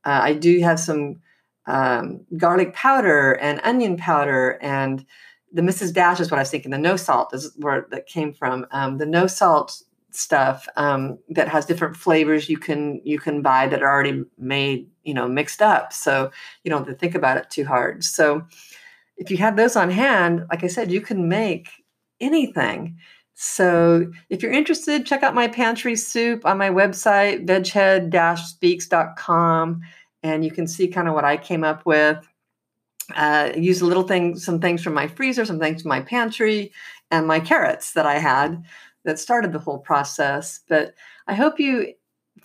uh, 0.05 0.19
i 0.23 0.33
do 0.33 0.59
have 0.61 0.79
some 0.79 1.21
um, 1.67 2.23
garlic 2.37 2.73
powder 2.73 3.33
and 3.33 3.59
onion 3.63 3.97
powder 3.97 4.59
and 4.61 5.05
the 5.51 5.61
mrs 5.61 5.93
dash 5.93 6.19
is 6.19 6.29
what 6.29 6.37
i 6.37 6.41
was 6.41 6.51
thinking 6.51 6.71
the 6.71 6.77
no 6.77 6.95
salt 6.95 7.33
is 7.33 7.51
where 7.57 7.87
that 7.91 8.07
came 8.07 8.33
from. 8.33 8.65
Um, 8.71 8.97
the 8.97 9.05
no 9.05 9.25
salt 9.27 9.81
stuff 10.11 10.67
um, 10.77 11.17
that 11.29 11.49
has 11.49 11.65
different 11.65 11.95
flavors 11.95 12.49
you 12.49 12.57
can 12.57 13.01
you 13.03 13.19
can 13.19 13.41
buy 13.41 13.67
that 13.67 13.81
are 13.81 13.91
already 13.91 14.23
made 14.37 14.89
you 15.03 15.13
know 15.13 15.27
mixed 15.27 15.61
up. 15.61 15.91
So 15.91 16.31
you 16.63 16.69
don't 16.69 16.85
have 16.85 16.93
to 16.93 16.99
think 16.99 17.15
about 17.15 17.37
it 17.37 17.49
too 17.49 17.65
hard. 17.65 18.03
So 18.03 18.45
if 19.17 19.31
you 19.31 19.37
have 19.37 19.55
those 19.55 19.75
on 19.75 19.89
hand 19.89 20.45
like 20.49 20.63
i 20.63 20.67
said 20.67 20.91
you 20.91 21.01
can 21.01 21.27
make 21.29 21.69
anything 22.19 22.97
so 23.35 24.11
if 24.29 24.41
you're 24.41 24.53
interested, 24.53 25.05
check 25.05 25.21
out 25.21 25.35
my 25.35 25.49
pantry 25.49 25.97
soup 25.97 26.45
on 26.45 26.57
my 26.57 26.69
website, 26.69 27.45
veghead-speaks.com, 27.45 29.81
and 30.23 30.45
you 30.45 30.51
can 30.51 30.67
see 30.67 30.87
kind 30.87 31.09
of 31.09 31.13
what 31.13 31.25
I 31.25 31.35
came 31.35 31.65
up 31.65 31.85
with. 31.85 32.25
Uh, 33.13 33.51
use 33.55 33.81
a 33.81 33.85
little 33.85 34.07
thing, 34.07 34.37
some 34.37 34.61
things 34.61 34.81
from 34.81 34.93
my 34.93 35.07
freezer, 35.07 35.43
some 35.43 35.59
things 35.59 35.81
from 35.81 35.89
my 35.89 35.99
pantry, 35.99 36.71
and 37.11 37.27
my 37.27 37.41
carrots 37.41 37.91
that 37.91 38.05
I 38.05 38.19
had 38.19 38.63
that 39.03 39.19
started 39.19 39.51
the 39.51 39.59
whole 39.59 39.79
process. 39.79 40.61
But 40.69 40.93
I 41.27 41.33
hope 41.33 41.59
you 41.59 41.93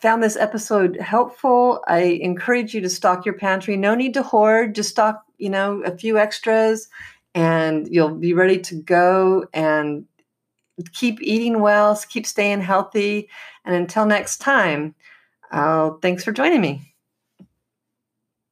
found 0.01 0.25
this 0.25 0.37
episode 0.37 0.97
helpful. 1.01 1.85
I 1.87 2.01
encourage 2.01 2.75
you 2.75 2.81
to 2.81 2.91
stock 2.91 3.25
your 3.25 3.37
pantry. 3.37 3.77
No 3.77 3.95
need 3.95 4.15
to 4.15 4.25
hoard, 4.25 4.75
just 4.75 4.91
stock, 4.91 5.23
you 5.39 5.51
know, 5.51 5.83
a 5.83 5.97
few 5.97 6.19
extras 6.19 6.89
and 7.35 7.87
you'll 7.89 8.15
be 8.15 8.35
ready 8.35 8.59
to 8.59 8.75
go 8.75 9.47
and 9.53 10.05
keep 10.93 11.21
eating 11.23 11.61
well, 11.61 11.99
keep 12.09 12.27
staying 12.27 12.61
healthy. 12.63 13.29
And 13.65 13.75
until 13.75 14.07
next 14.07 14.39
time, 14.39 14.95
uh, 15.53 15.93
thanks 16.03 16.25
for 16.25 16.33
joining 16.33 16.61
me. 16.61 16.90